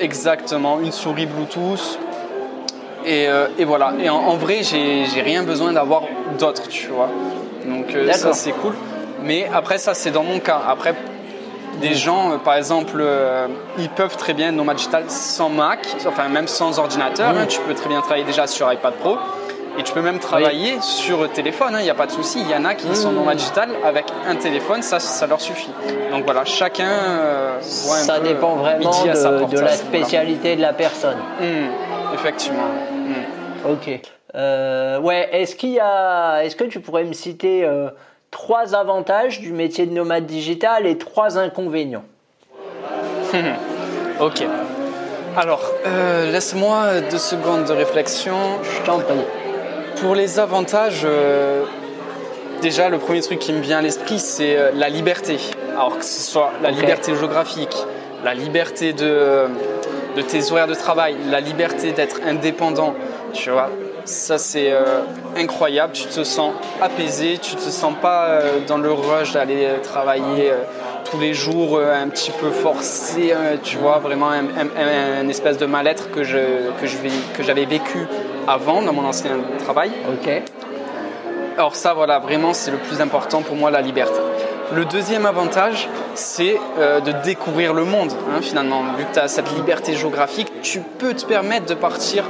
Exactement, 0.00 0.80
une 0.80 0.92
souris 0.92 1.26
Bluetooth, 1.26 1.98
euh, 3.06 3.48
et, 3.58 3.64
voilà. 3.64 3.92
Et 4.00 4.08
en, 4.08 4.36
vrai, 4.36 4.60
j'ai 4.62 5.22
rien 5.22 5.42
besoin 5.42 5.72
d'avoir 5.72 6.02
d'autres, 6.38 6.68
tu 6.68 6.88
vois. 6.88 7.10
Donc 7.64 7.94
euh, 7.94 8.12
ça, 8.12 8.32
c'est 8.32 8.52
cool. 8.52 8.74
Mais 9.22 9.48
après, 9.52 9.78
ça, 9.78 9.94
c'est 9.94 10.10
dans 10.10 10.22
mon 10.22 10.38
cas. 10.38 10.60
Après, 10.68 10.94
des 11.80 11.94
gens, 11.94 12.32
euh, 12.32 12.36
par 12.38 12.54
exemple, 12.54 13.02
ils 13.78 13.88
peuvent 13.88 14.16
très 14.16 14.34
bien 14.34 14.52
Nomad 14.52 14.76
Digital 14.76 15.04
sans 15.08 15.48
Mac, 15.48 15.86
enfin 16.06 16.28
même 16.28 16.48
sans 16.48 16.78
ordinateur. 16.78 17.30
Hein. 17.30 17.46
tu 17.48 17.60
peux 17.60 17.74
très 17.74 17.88
bien 17.88 18.00
travailler 18.00 18.24
déjà 18.24 18.46
sur 18.46 18.72
iPad 18.72 18.94
Pro. 18.94 19.18
Et 19.78 19.84
tu 19.84 19.92
peux 19.92 20.02
même 20.02 20.18
travailler 20.18 20.80
sur 20.80 21.30
téléphone, 21.30 21.76
il 21.78 21.84
n'y 21.84 21.90
a 21.90 21.94
pas 21.94 22.06
de 22.06 22.10
souci. 22.10 22.40
Il 22.40 22.50
y 22.50 22.54
en 22.54 22.64
a 22.64 22.74
qui 22.74 22.96
sont 22.96 23.12
nomades 23.12 23.36
digital 23.36 23.70
avec 23.84 24.06
un 24.26 24.34
téléphone, 24.34 24.82
ça, 24.82 24.98
ça 24.98 25.28
leur 25.28 25.40
suffit. 25.40 25.70
Donc 26.10 26.24
voilà, 26.24 26.44
chacun 26.44 26.88
euh, 26.88 27.58
voit 27.84 27.96
un 27.96 28.00
Ça 28.00 28.18
peu 28.18 28.26
dépend 28.26 28.56
vraiment 28.56 28.90
de, 28.90 29.60
la 29.60 29.68
spécialité 29.68 30.56
de 30.56 30.62
la 30.62 30.72
personne. 30.72 31.18
Hmm, 31.40 32.12
effectivement. 32.12 32.66
Hmm. 32.90 33.70
Ok. 33.70 34.00
Euh, 34.34 34.98
ouais, 35.00 35.28
est-ce 35.32 35.54
qu'il 35.54 35.70
y 35.70 35.80
a, 35.80 36.42
est-ce 36.44 36.56
que 36.56 36.64
tu 36.64 36.80
pourrais 36.80 37.04
me 37.04 37.12
citer 37.12 37.64
euh, 37.64 37.88
trois 38.30 38.74
avantages 38.74 39.40
du 39.40 39.52
métier 39.52 39.86
de 39.86 39.92
nomade 39.92 40.26
digital 40.26 40.86
et 40.86 40.98
trois 40.98 41.38
inconvénients 41.38 42.04
Ok. 44.20 44.42
Alors, 45.36 45.62
euh, 45.86 46.32
laisse-moi 46.32 47.00
deux 47.10 47.18
secondes 47.18 47.64
de 47.64 47.72
réflexion. 47.72 48.34
Je 48.62 48.84
t'en 48.84 48.98
prie. 48.98 49.14
Pour 50.00 50.16
les 50.16 50.40
avantages, 50.40 51.02
euh, 51.04 51.62
déjà 52.60 52.88
le 52.88 52.98
premier 52.98 53.20
truc 53.20 53.38
qui 53.38 53.52
me 53.52 53.60
vient 53.60 53.78
à 53.78 53.82
l'esprit, 53.82 54.18
c'est 54.18 54.56
euh, 54.56 54.70
la 54.74 54.88
liberté. 54.88 55.38
Alors 55.72 55.98
que 55.98 56.04
ce 56.04 56.20
soit 56.20 56.50
la 56.62 56.70
liberté 56.72 57.14
géographique, 57.14 57.76
la 58.24 58.34
liberté 58.34 58.92
de, 58.92 59.44
de 60.16 60.22
tes 60.22 60.50
horaires 60.50 60.66
de 60.66 60.74
travail, 60.74 61.14
la 61.30 61.40
liberté 61.40 61.92
d'être 61.92 62.20
indépendant, 62.26 62.94
tu 63.32 63.50
vois. 63.50 63.70
Ça 64.08 64.38
c'est 64.38 64.72
euh, 64.72 65.02
incroyable, 65.36 65.92
tu 65.92 66.04
te 66.06 66.24
sens 66.24 66.52
apaisé, 66.80 67.36
tu 67.36 67.56
te 67.56 67.60
sens 67.60 67.92
pas 68.00 68.24
euh, 68.28 68.60
dans 68.66 68.78
le 68.78 68.90
rush 68.90 69.32
d'aller 69.34 69.66
euh, 69.66 69.80
travailler 69.82 70.50
euh, 70.50 70.62
tous 71.10 71.20
les 71.20 71.34
jours 71.34 71.78
un 71.78 72.08
petit 72.08 72.30
peu 72.30 72.50
forcé, 72.50 73.34
tu 73.62 73.76
vois, 73.76 73.98
vraiment 73.98 74.30
un, 74.30 74.44
un- 74.44 75.20
un 75.24 75.28
espèce 75.28 75.58
de 75.58 75.66
mal-être 75.66 76.10
que 76.10 76.22
je 76.24 76.38
que 76.80 76.86
je 76.86 76.96
vais- 76.98 77.10
que 77.36 77.42
j'avais 77.42 77.66
vécu 77.66 78.06
avant 78.46 78.80
dans 78.80 78.92
mon 78.94 79.04
ancien 79.04 79.32
travail. 79.64 79.90
Ok. 80.10 80.42
Alors 81.58 81.74
ça, 81.76 81.92
voilà, 81.92 82.18
vraiment, 82.18 82.54
c'est 82.54 82.70
le 82.70 82.76
plus 82.78 83.00
important 83.02 83.42
pour 83.42 83.56
moi, 83.56 83.70
la 83.70 83.80
liberté. 83.82 84.18
Le 84.74 84.84
deuxième 84.84 85.26
avantage, 85.26 85.88
c'est 86.14 86.56
euh, 86.78 87.00
de 87.00 87.12
découvrir 87.24 87.74
le 87.74 87.84
monde, 87.84 88.12
hein, 88.30 88.40
finalement. 88.40 88.82
Vu 88.96 89.04
que 89.04 89.14
tu 89.14 89.18
as 89.18 89.28
cette 89.28 89.50
liberté 89.54 89.94
géographique, 89.94 90.50
tu 90.62 90.80
peux 90.80 91.14
te 91.14 91.24
permettre 91.26 91.66
de 91.66 91.74
partir 91.74 92.24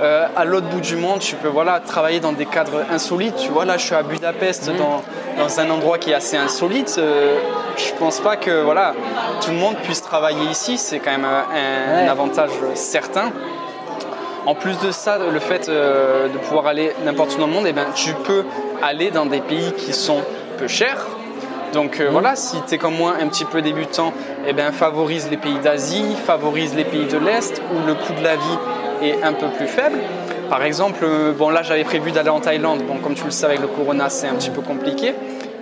euh, 0.00 0.26
à 0.36 0.44
l'autre 0.44 0.66
bout 0.68 0.80
du 0.80 0.96
monde. 0.96 1.20
Tu 1.20 1.36
peux 1.36 1.48
voilà, 1.48 1.80
travailler 1.80 2.20
dans 2.20 2.32
des 2.32 2.46
cadres 2.46 2.84
insolites. 2.90 3.36
Tu 3.36 3.50
vois, 3.50 3.64
là, 3.64 3.76
je 3.76 3.84
suis 3.84 3.94
à 3.94 4.02
Budapest, 4.02 4.70
dans, 4.76 5.02
dans 5.38 5.60
un 5.60 5.70
endroit 5.70 5.98
qui 5.98 6.10
est 6.10 6.14
assez 6.14 6.36
insolite. 6.36 6.96
Euh, 6.98 7.38
je 7.76 7.92
pense 7.98 8.20
pas 8.20 8.36
que 8.36 8.62
voilà, 8.62 8.94
tout 9.42 9.50
le 9.50 9.56
monde 9.56 9.76
puisse 9.82 10.02
travailler 10.02 10.44
ici. 10.50 10.78
C'est 10.78 10.98
quand 10.98 11.12
même 11.12 11.26
euh, 11.26 12.06
un, 12.06 12.08
avantage 12.08 12.50
certain. 12.74 13.32
En 14.46 14.54
plus 14.54 14.78
de 14.78 14.90
ça, 14.90 15.18
le 15.18 15.38
fait 15.38 15.68
euh, 15.68 16.28
de 16.28 16.38
pouvoir 16.38 16.66
aller 16.66 16.92
n'importe 17.04 17.34
où 17.34 17.38
dans 17.38 17.46
le 17.46 17.52
monde, 17.52 17.66
eh 17.66 17.72
ben, 17.72 17.86
tu 17.94 18.14
peux 18.14 18.44
aller 18.82 19.10
dans 19.10 19.26
des 19.26 19.40
pays 19.40 19.72
qui 19.72 19.92
sont 19.92 20.22
peu 20.58 20.66
chers. 20.66 21.06
Donc 21.72 22.00
euh, 22.00 22.08
voilà, 22.10 22.34
si 22.36 22.56
tu 22.66 22.74
es 22.74 22.78
comme 22.78 22.96
moi 22.96 23.14
un 23.20 23.28
petit 23.28 23.44
peu 23.44 23.62
débutant, 23.62 24.12
eh 24.46 24.52
ben, 24.52 24.72
favorise 24.72 25.28
les 25.30 25.36
pays 25.36 25.58
d'Asie, 25.58 26.16
favorise 26.26 26.74
les 26.74 26.84
pays 26.84 27.06
de 27.06 27.18
l'Est 27.18 27.62
où 27.72 27.86
le 27.86 27.94
coût 27.94 28.12
de 28.12 28.24
la 28.24 28.36
vie 28.36 28.58
est 29.02 29.22
un 29.22 29.32
peu 29.32 29.48
plus 29.48 29.66
faible. 29.66 29.98
Par 30.48 30.62
exemple, 30.62 31.00
euh, 31.04 31.32
bon 31.32 31.50
là 31.50 31.62
j'avais 31.62 31.84
prévu 31.84 32.10
d'aller 32.10 32.28
en 32.28 32.40
Thaïlande. 32.40 32.82
Bon, 32.82 32.96
comme 32.96 33.14
tu 33.14 33.24
le 33.24 33.30
sais 33.30 33.46
avec 33.46 33.60
le 33.60 33.68
corona, 33.68 34.08
c'est 34.08 34.26
un 34.26 34.34
petit 34.34 34.50
peu 34.50 34.62
compliqué. 34.62 35.14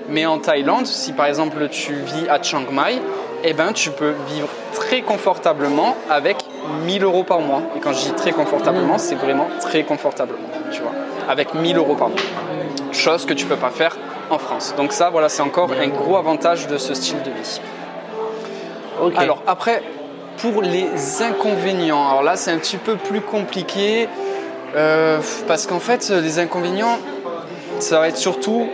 Mais 0.08 0.24
en 0.24 0.38
Thaïlande, 0.38 0.86
si 0.86 1.12
par 1.12 1.26
exemple 1.26 1.68
tu 1.68 1.92
vis 1.94 2.28
à 2.28 2.42
Chiang 2.42 2.64
Mai, 2.72 3.00
eh 3.44 3.52
ben, 3.52 3.72
tu 3.72 3.90
peux 3.90 4.14
vivre 4.28 4.48
très 4.72 5.02
confortablement 5.02 5.94
avec 6.10 6.38
1000 6.86 7.04
euros 7.04 7.24
par 7.24 7.40
mois. 7.40 7.62
Et 7.76 7.80
quand 7.80 7.92
je 7.92 8.04
dis 8.04 8.12
très 8.12 8.32
confortablement, 8.32 8.98
c'est 8.98 9.14
vraiment 9.14 9.48
très 9.60 9.84
confortablement, 9.84 10.48
tu 10.72 10.80
vois, 10.80 10.92
avec 11.28 11.54
1000 11.54 11.76
euros 11.76 11.94
par 11.94 12.08
mois. 12.08 12.18
Chose 12.92 13.26
que 13.26 13.34
tu 13.34 13.46
peux 13.46 13.56
pas 13.56 13.70
faire 13.70 13.96
en 14.30 14.38
France. 14.38 14.74
Donc 14.76 14.92
ça, 14.92 15.10
voilà, 15.10 15.28
c'est 15.28 15.42
encore 15.42 15.70
un 15.72 15.88
gros 15.88 16.16
avantage 16.16 16.66
de 16.66 16.78
ce 16.78 16.94
style 16.94 17.22
de 17.22 17.30
vie. 17.30 17.60
Alors 19.16 19.42
après, 19.46 19.82
pour 20.40 20.62
les 20.62 20.88
inconvénients, 21.22 22.08
alors 22.08 22.22
là 22.22 22.36
c'est 22.36 22.50
un 22.50 22.58
petit 22.58 22.76
peu 22.76 22.96
plus 22.96 23.20
compliqué 23.20 24.08
euh, 24.76 25.18
parce 25.46 25.66
qu'en 25.66 25.80
fait 25.80 26.10
les 26.10 26.38
inconvénients, 26.38 26.98
ça 27.78 27.98
va 28.00 28.08
être 28.08 28.16
surtout, 28.16 28.68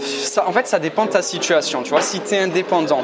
ça, 0.00 0.46
en 0.46 0.52
fait 0.52 0.66
ça 0.66 0.78
dépend 0.78 1.06
de 1.06 1.10
ta 1.10 1.22
situation. 1.22 1.82
Tu 1.82 1.90
vois, 1.90 2.00
si 2.00 2.20
tu 2.20 2.34
es 2.34 2.38
indépendant, 2.38 3.02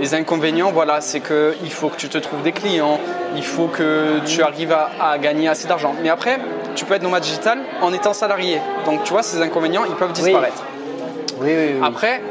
les 0.00 0.14
inconvénients, 0.14 0.72
voilà, 0.72 1.00
c'est 1.00 1.20
que 1.20 1.54
il 1.62 1.70
faut 1.72 1.88
que 1.88 1.96
tu 1.96 2.08
te 2.08 2.18
trouves 2.18 2.42
des 2.42 2.52
clients, 2.52 3.00
il 3.36 3.44
faut 3.44 3.66
que 3.66 4.20
tu 4.26 4.42
arrives 4.42 4.72
à, 4.72 4.90
à 5.00 5.18
gagner 5.18 5.48
assez 5.48 5.68
d'argent. 5.68 5.94
Mais 6.02 6.10
après, 6.10 6.38
tu 6.74 6.84
peux 6.84 6.94
être 6.94 7.02
nomade 7.02 7.22
digital 7.22 7.60
en 7.80 7.92
étant 7.92 8.12
salarié. 8.12 8.60
Donc 8.86 9.04
tu 9.04 9.12
vois, 9.12 9.22
ces 9.22 9.40
inconvénients, 9.40 9.84
ils 9.88 9.94
peuvent 9.94 10.12
disparaître. 10.12 10.64
oui, 11.40 11.50
oui, 11.50 11.70
oui. 11.74 11.80
Après, 11.82 12.22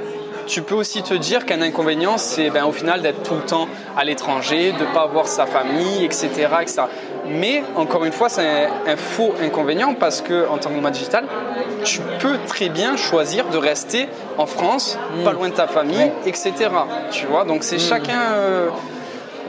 tu 0.50 0.62
peux 0.64 0.76
aussi 0.76 1.02
te 1.04 1.14
dire 1.14 1.46
qu'un 1.46 1.62
inconvénient, 1.62 2.18
c'est 2.18 2.50
ben, 2.50 2.66
au 2.66 2.72
final 2.72 3.02
d'être 3.02 3.24
tout 3.24 3.36
le 3.36 3.42
temps 3.42 3.68
à 3.96 4.04
l'étranger, 4.04 4.74
de 4.74 4.84
ne 4.84 4.94
pas 4.94 5.06
voir 5.06 5.28
sa 5.28 5.46
famille, 5.46 6.04
etc., 6.04 6.28
etc. 6.62 6.82
Mais 7.28 7.64
encore 7.76 8.04
une 8.06 8.12
fois, 8.12 8.28
c'est 8.30 8.42
un, 8.42 8.70
un 8.94 8.98
faux 8.98 9.34
inconvénient 9.42 9.94
parce 9.94 10.22
que 10.22 10.48
en 10.50 10.58
tant 10.58 10.70
que 10.72 10.76
nomade 10.76 10.94
digital, 10.94 11.26
tu 11.84 12.00
peux 12.20 12.38
très 12.48 12.70
bien 12.70 12.98
choisir 12.98 13.46
de 13.50 13.58
rester 13.58 14.10
en 14.38 14.48
France, 14.48 14.98
pas 15.24 15.32
loin 15.34 15.50
de 15.50 15.54
ta 15.54 15.68
famille, 15.68 16.12
etc. 16.26 16.52
Tu 17.12 17.28
vois, 17.28 17.46
donc 17.46 17.64
c'est 17.64 17.78
chacun 17.80 18.20
euh, 18.34 18.68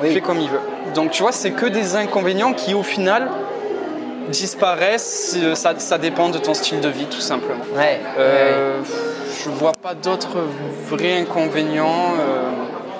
Oui. 0.02 0.12
fait 0.12 0.20
comme 0.20 0.38
il 0.40 0.50
veut. 0.50 0.60
Donc 0.94 1.10
tu 1.12 1.22
vois, 1.22 1.32
c'est 1.32 1.52
que 1.52 1.66
des 1.66 1.96
inconvénients 1.96 2.52
qui 2.52 2.74
au 2.74 2.82
final 2.82 3.28
disparaissent. 4.28 5.36
euh, 5.42 5.54
Ça, 5.54 5.74
ça 5.78 5.98
dépend 5.98 6.28
de 6.28 6.38
ton 6.38 6.54
style 6.54 6.80
de 6.80 6.88
vie, 6.88 7.06
tout 7.06 7.20
simplement. 7.20 7.64
Ouais, 7.74 8.00
ouais. 8.18 8.54
Euh, 9.40 9.44
Je 9.44 9.50
vois 9.50 9.72
pas 9.72 9.94
d'autres 9.94 10.38
vrais 10.88 11.18
inconvénients. 11.20 12.14
euh, 12.20 12.50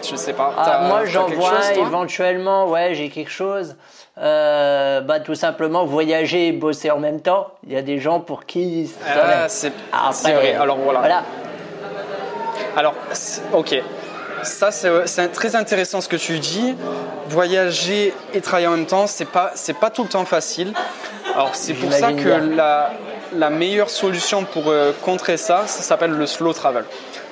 je 0.09 0.17
sais 0.17 0.33
pas. 0.33 0.53
Ah, 0.57 0.85
moi, 0.89 1.05
j'en 1.05 1.27
vois 1.27 1.51
chose, 1.61 1.71
éventuellement, 1.79 2.67
ouais, 2.69 2.95
j'ai 2.95 3.11
quelque 3.11 3.31
chose. 3.31 3.77
Euh, 4.19 5.01
bah, 5.03 5.21
tout 5.21 5.35
simplement, 5.35 5.85
voyager 5.85 6.49
et 6.49 6.53
bosser 6.53 6.91
en 6.91 6.99
même 6.99 7.21
temps. 7.21 7.49
Il 7.67 7.73
y 7.73 7.77
a 7.77 7.83
des 7.83 7.99
gens 7.99 8.21
pour 8.21 8.45
qui. 8.47 8.87
ça 8.87 8.95
Ah, 9.15 9.27
va. 9.43 9.49
c'est 9.49 9.73
Après, 9.93 10.13
c'est 10.13 10.33
vrai. 10.33 10.55
Alors 10.55 10.79
voilà. 10.79 11.01
Voilà. 11.01 11.23
Alors, 12.77 12.95
ok. 13.53 13.83
Ça, 14.43 14.71
c'est 14.71 15.29
très 15.33 15.55
intéressant 15.55 16.01
ce 16.01 16.09
que 16.09 16.17
tu 16.17 16.39
dis. 16.39 16.75
Voyager 17.29 18.15
et 18.33 18.41
travailler 18.41 18.69
en 18.69 18.73
même 18.73 18.87
temps, 18.87 19.07
c'est 19.07 19.27
pas, 19.29 19.53
c'est 19.55 19.77
pas 19.79 19.91
tout 19.91 20.03
le 20.03 20.09
temps 20.09 20.25
facile. 20.25 20.73
Alors, 21.35 21.55
c'est 21.55 21.75
pour 21.75 21.93
ça 21.93 22.13
que 22.13 22.23
bien. 22.23 22.39
la, 22.57 22.91
la 23.33 23.51
meilleure 23.51 23.91
solution 23.91 24.45
pour 24.45 24.69
euh, 24.69 24.93
contrer 25.03 25.37
ça, 25.37 25.67
ça 25.67 25.83
s'appelle 25.83 26.13
le 26.13 26.27
slow 26.27 26.53
travel. 26.53 26.85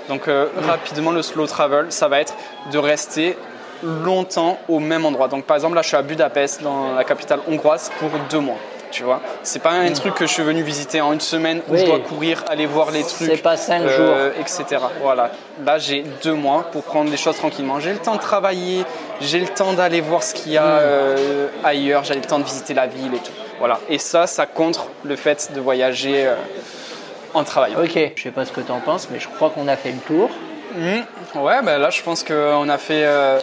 Donc, 0.08 0.28
euh, 0.28 0.46
rapidement, 0.66 1.10
le 1.10 1.22
slow 1.22 1.46
travel, 1.46 1.86
ça 1.90 2.08
va 2.08 2.20
être 2.20 2.34
de 2.72 2.78
rester 2.78 3.36
longtemps 3.82 4.58
au 4.68 4.78
même 4.80 5.04
endroit. 5.04 5.28
Donc, 5.28 5.44
par 5.44 5.56
exemple, 5.56 5.74
là, 5.74 5.82
je 5.82 5.88
suis 5.88 5.96
à 5.96 6.02
Budapest, 6.02 6.62
dans 6.62 6.94
la 6.94 7.04
capitale 7.04 7.40
hongroise, 7.48 7.90
pour 7.98 8.10
deux 8.30 8.40
mois. 8.40 8.58
Tu 8.90 9.02
vois, 9.02 9.20
c'est 9.42 9.58
pas 9.58 9.72
un 9.72 9.92
truc 9.92 10.14
que 10.14 10.26
je 10.26 10.32
suis 10.32 10.42
venu 10.42 10.62
visiter 10.62 11.02
en 11.02 11.12
une 11.12 11.20
semaine 11.20 11.60
où. 11.68 11.72
Oui. 11.72 11.80
je 11.80 11.84
dois 11.84 11.98
courir, 11.98 12.42
aller 12.48 12.64
voir 12.64 12.90
les 12.90 13.02
trucs, 13.02 13.30
C'est 13.30 13.42
pas 13.42 13.58
cinq 13.58 13.82
euh, 13.82 14.32
etc. 14.40 14.82
Voilà. 15.02 15.30
Là, 15.64 15.76
j'ai 15.78 16.04
deux 16.22 16.32
mois 16.32 16.64
pour 16.72 16.84
prendre 16.84 17.10
les 17.10 17.18
choses 17.18 17.36
tranquillement. 17.36 17.80
J'ai 17.80 17.92
le 17.92 17.98
temps 17.98 18.14
de 18.14 18.20
travailler, 18.20 18.84
j'ai 19.20 19.40
le 19.40 19.48
temps 19.48 19.74
d'aller 19.74 20.00
voir 20.00 20.22
ce 20.22 20.32
qu'il 20.32 20.52
y 20.52 20.56
a 20.56 20.64
euh, 20.64 21.48
ailleurs, 21.64 22.04
j'ai 22.04 22.14
le 22.14 22.22
temps 22.22 22.38
de 22.38 22.44
visiter 22.44 22.72
la 22.72 22.86
ville 22.86 23.14
et 23.14 23.18
tout. 23.18 23.32
Voilà. 23.58 23.80
Et 23.88 23.98
ça, 23.98 24.26
ça 24.26 24.46
contre 24.46 24.86
le 25.04 25.16
fait 25.16 25.50
de 25.54 25.60
voyager 25.60 26.26
euh, 26.26 26.34
en 27.34 27.44
travaillant. 27.44 27.80
Ok, 27.82 27.98
je 28.16 28.22
sais 28.22 28.30
pas 28.30 28.44
ce 28.44 28.52
que 28.52 28.60
tu 28.60 28.70
en 28.72 28.80
penses, 28.80 29.08
mais 29.10 29.18
je 29.20 29.28
crois 29.28 29.50
qu'on 29.50 29.68
a 29.68 29.76
fait 29.76 29.90
le 29.92 29.98
tour. 29.98 30.30
Mhm. 30.76 31.42
Ouais, 31.42 31.62
ben 31.62 31.78
là, 31.78 31.90
je 31.90 32.02
pense 32.02 32.22
qu'on 32.22 32.68
a 32.68 32.78
fait 32.78 33.04
euh, 33.04 33.38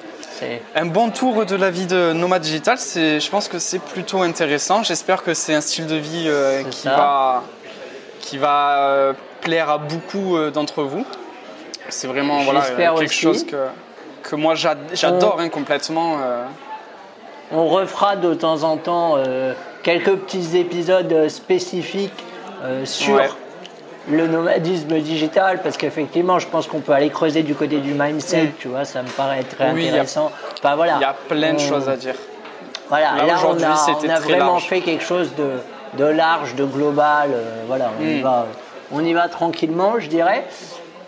un 0.75 0.85
bon 0.85 1.09
tour 1.09 1.45
de 1.45 1.55
la 1.55 1.69
vie 1.69 1.85
de 1.87 2.13
nomade 2.13 2.41
digital. 2.43 2.77
Je 2.77 3.29
pense 3.29 3.47
que 3.47 3.59
c'est 3.59 3.79
plutôt 3.79 4.21
intéressant. 4.21 4.83
J'espère 4.83 5.23
que 5.23 5.33
c'est 5.33 5.53
un 5.53 5.61
style 5.61 5.87
de 5.87 5.95
vie 5.95 6.25
euh, 6.27 6.63
qui 6.63 6.81
ça. 6.81 6.91
va, 6.95 7.43
qui 8.19 8.37
va 8.37 9.13
plaire 9.41 9.69
à 9.69 9.77
beaucoup 9.77 10.37
d'entre 10.53 10.83
vous. 10.83 11.05
C'est 11.89 12.07
vraiment 12.07 12.41
voilà, 12.41 12.61
quelque 12.61 13.03
aussi. 13.03 13.13
chose 13.19 13.45
que, 13.45 13.67
que 14.23 14.35
moi 14.35 14.55
j'ad- 14.55 14.77
j'adore 14.93 15.39
hein, 15.39 15.49
complètement. 15.49 16.17
On 17.51 17.67
refera 17.67 18.15
de 18.15 18.33
temps 18.33 18.63
en 18.63 18.77
temps 18.77 19.17
euh, 19.17 19.53
quelques 19.85 20.15
petits 20.15 20.57
épisodes 20.57 21.13
euh, 21.13 21.29
spécifiques 21.29 22.11
euh, 22.63 22.85
sur 22.85 23.15
Ouais. 23.17 23.29
le 24.09 24.25
nomadisme 24.27 24.97
digital 24.99 25.61
parce 25.61 25.77
qu'effectivement, 25.77 26.39
je 26.39 26.47
pense 26.47 26.65
qu'on 26.65 26.79
peut 26.79 26.91
aller 26.91 27.11
creuser 27.11 27.43
du 27.43 27.53
côté 27.53 27.77
du 27.77 27.93
mindset, 27.93 28.45
Mm. 28.45 28.51
tu 28.57 28.67
vois, 28.67 28.83
ça 28.83 29.03
me 29.03 29.09
paraît 29.09 29.43
très 29.43 29.71
Oui, 29.73 29.81
il 29.81 29.85
y 29.85 29.87
a- 29.89 29.91
intéressant. 29.91 30.31
Enfin, 30.57 30.75
voilà. 30.75 30.95
Il 30.97 31.01
y 31.01 31.05
a 31.05 31.15
plein 31.29 31.51
de 31.53 31.57
On- 31.57 31.69
choses 31.69 31.87
à 31.87 31.95
dire. 31.97 32.15
Voilà, 32.89 33.15
Là, 33.15 33.25
là, 33.27 33.33
on 33.45 33.61
a, 33.63 33.75
on 34.05 34.09
a 34.09 34.19
vraiment 34.19 34.45
large. 34.53 34.63
fait 34.65 34.81
quelque 34.81 35.03
chose 35.03 35.29
de, 35.37 35.49
de 36.03 36.05
large, 36.05 36.55
de 36.55 36.65
global. 36.65 37.29
euh, 37.31 37.63
voilà, 37.67 37.91
on, 37.99 38.03
y 38.03 38.19
Mm. 38.19 38.23
va, 38.23 38.47
on 38.91 39.05
y 39.05 39.13
va 39.13 39.27
tranquillement, 39.29 39.99
je 39.99 40.07
dirais. 40.07 40.45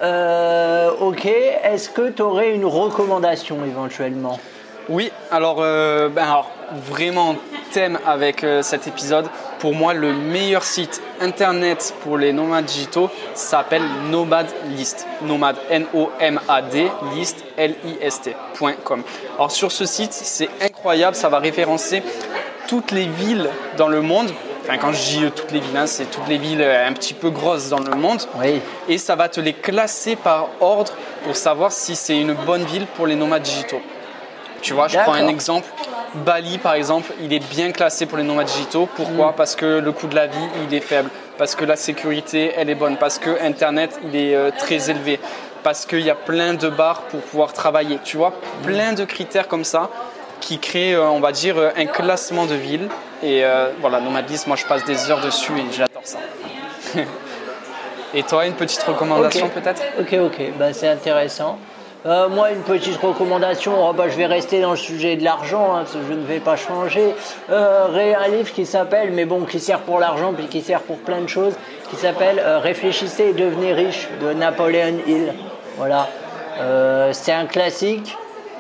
Euh, 0.03 0.91
ok, 1.01 1.25
est-ce 1.25 1.89
que 1.89 2.09
tu 2.09 2.21
aurais 2.21 2.51
une 2.53 2.65
recommandation 2.65 3.57
éventuellement? 3.65 4.39
Oui, 4.89 5.11
alors, 5.31 5.57
euh, 5.61 6.07
ben 6.09 6.23
alors 6.23 6.49
vraiment 6.71 7.36
thème 7.71 7.99
avec 8.06 8.43
euh, 8.43 8.62
cet 8.62 8.88
épisode, 8.88 9.27
pour 9.60 9.73
moi, 9.73 9.93
le 9.93 10.13
meilleur 10.13 10.63
site 10.63 11.01
internet 11.19 11.93
pour 12.01 12.17
les 12.17 12.34
nomades 12.34 12.65
digitaux 12.65 13.10
s'appelle 13.34 13.84
Nomad 14.10 14.47
List. 14.69 15.08
Nomad, 15.21 15.56
N-O-M-A-D, 15.69 16.88
list, 17.15 17.43
L-I-S-T.com. 17.58 19.03
Alors 19.36 19.51
sur 19.51 19.71
ce 19.71 19.86
site, 19.86 20.13
c'est 20.13 20.49
incroyable, 20.62 21.15
ça 21.15 21.30
va 21.30 21.39
référencer 21.39 22.03
toutes 22.67 22.91
les 22.91 23.06
villes 23.06 23.49
dans 23.77 23.88
le 23.88 24.01
monde. 24.01 24.32
Enfin, 24.63 24.77
quand 24.77 24.91
je 24.91 25.01
dis 25.01 25.23
euh, 25.23 25.30
toutes 25.30 25.51
les 25.51 25.60
villes, 25.60 25.77
hein, 25.77 25.88
c'est 25.88 26.12
toutes 26.12 26.27
les 26.27 26.38
villes 26.38 26.62
euh, 26.62 26.88
un 26.88 26.93
petit 26.93 27.13
peu 27.13 27.30
grosses 27.30 27.69
dans 27.69 27.80
le 27.80 27.95
monde. 27.95 28.21
Oui. 28.36 28.62
Et 28.89 28.97
ça 28.97 29.15
va 29.15 29.30
te 29.30 29.39
les 29.39 29.53
classer 29.53 30.17
par 30.17 30.49
ordre 30.60 30.91
pour 31.23 31.36
savoir 31.36 31.71
si 31.71 31.95
c'est 31.95 32.19
une 32.19 32.34
bonne 32.34 32.65
ville 32.65 32.86
pour 32.95 33.08
les 33.08 33.15
nomades 33.15 33.43
digitaux. 33.43 33.82
Tu 34.61 34.73
vois, 34.73 34.87
je 34.87 34.97
prends 34.97 35.13
un 35.13 35.27
exemple. 35.27 35.67
Bali, 36.15 36.57
par 36.57 36.73
exemple, 36.73 37.11
il 37.21 37.33
est 37.33 37.45
bien 37.51 37.71
classé 37.71 38.05
pour 38.05 38.17
les 38.17 38.23
nomades 38.23 38.47
digitaux. 38.47 38.87
Pourquoi? 38.95 39.33
Parce 39.33 39.55
que 39.55 39.79
le 39.79 39.91
coût 39.91 40.07
de 40.07 40.15
la 40.15 40.27
vie, 40.27 40.47
il 40.67 40.73
est 40.73 40.81
faible. 40.81 41.09
Parce 41.37 41.53
que 41.55 41.65
la 41.65 41.75
sécurité, 41.75 42.53
elle 42.57 42.69
est 42.69 42.75
bonne. 42.75 42.97
Parce 42.97 43.19
que 43.19 43.41
Internet, 43.41 43.99
il 44.03 44.15
est 44.15 44.35
euh, 44.35 44.49
très 44.57 44.89
élevé. 44.89 45.19
Parce 45.63 45.85
qu'il 45.85 46.01
y 46.01 46.09
a 46.09 46.15
plein 46.15 46.53
de 46.53 46.69
bars 46.69 47.01
pour 47.03 47.19
pouvoir 47.21 47.53
travailler. 47.53 47.99
Tu 48.03 48.17
vois, 48.17 48.33
plein 48.63 48.93
de 48.93 49.05
critères 49.05 49.47
comme 49.47 49.63
ça 49.63 49.89
qui 50.39 50.59
créent, 50.59 50.95
euh, 50.95 51.09
on 51.09 51.19
va 51.19 51.31
dire, 51.31 51.57
euh, 51.57 51.71
un 51.75 51.85
classement 51.85 52.45
de 52.45 52.55
villes. 52.55 52.87
Et 53.23 53.43
euh, 53.43 53.71
voilà, 53.81 53.99
Nomadlist, 53.99 54.47
moi, 54.47 54.55
je 54.55 54.65
passe 54.65 54.83
des 54.85 55.09
heures 55.09 55.21
dessus 55.21 55.51
et 55.57 55.65
j'adore 55.71 56.03
ça. 56.03 56.19
et 58.13 58.23
toi, 58.23 58.45
une 58.45 58.53
petite 58.53 58.83
recommandation 58.83 59.49
peut-être? 59.49 59.81
Ok, 59.99 60.13
ok, 60.13 60.51
bah, 60.57 60.73
c'est 60.73 60.87
intéressant. 60.87 61.57
Euh, 62.05 62.29
moi, 62.29 62.51
une 62.51 62.62
petite 62.62 62.97
recommandation, 62.97 63.73
oh, 63.89 63.91
bah, 63.93 64.05
je 64.07 64.15
vais 64.15 64.27
rester 64.27 64.62
dans 64.62 64.71
le 64.71 64.77
sujet 64.77 65.15
de 65.15 65.23
l'argent, 65.23 65.75
hein, 65.75 65.79
parce 65.79 65.93
que 65.93 65.99
je 66.07 66.13
ne 66.13 66.23
vais 66.23 66.39
pas 66.39 66.55
changer. 66.55 67.13
Euh, 67.49 68.15
un 68.19 68.27
livre 68.29 68.51
qui 68.53 68.65
s'appelle, 68.65 69.12
mais 69.12 69.25
bon, 69.25 69.41
qui 69.41 69.60
sert 69.60 69.79
pour 69.79 69.99
l'argent, 69.99 70.31
puis 70.33 70.45
qui 70.47 70.62
sert 70.62 70.81
pour 70.81 70.97
plein 70.99 71.21
de 71.21 71.27
choses, 71.27 71.53
qui 71.89 71.95
s'appelle 71.95 72.39
euh, 72.39 72.60
Réfléchissez 72.60 73.29
et 73.29 73.33
devenez 73.33 73.73
riche 73.73 74.07
de 74.21 74.33
Napoléon 74.33 74.99
Hill. 75.07 75.33
Voilà. 75.77 76.07
C'est 77.12 77.33
un 77.33 77.45
classique. 77.45 78.17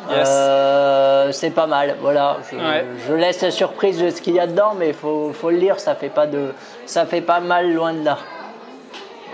Yes. 0.09 0.27
Euh, 0.29 1.31
c'est 1.31 1.49
pas 1.49 1.67
mal, 1.67 1.95
voilà. 2.01 2.37
Je, 2.49 2.55
Ouais. 2.55 2.85
je 3.07 3.13
laisse 3.13 3.41
la 3.41 3.51
surprise 3.51 4.01
de 4.01 4.09
ce 4.09 4.21
qu'il 4.21 4.35
y 4.35 4.39
a 4.39 4.47
dedans, 4.47 4.73
mais 4.77 4.89
il 4.89 4.93
faut, 4.93 5.33
faut 5.33 5.49
le 5.49 5.57
lire, 5.57 5.79
ça 5.79 5.95
fait 5.95 6.09
pas 6.09 6.27
de, 6.27 6.53
ça 6.85 7.05
fait 7.05 7.21
pas 7.21 7.39
mal 7.39 7.73
loin 7.73 7.93
de 7.93 8.05
là. 8.05 8.17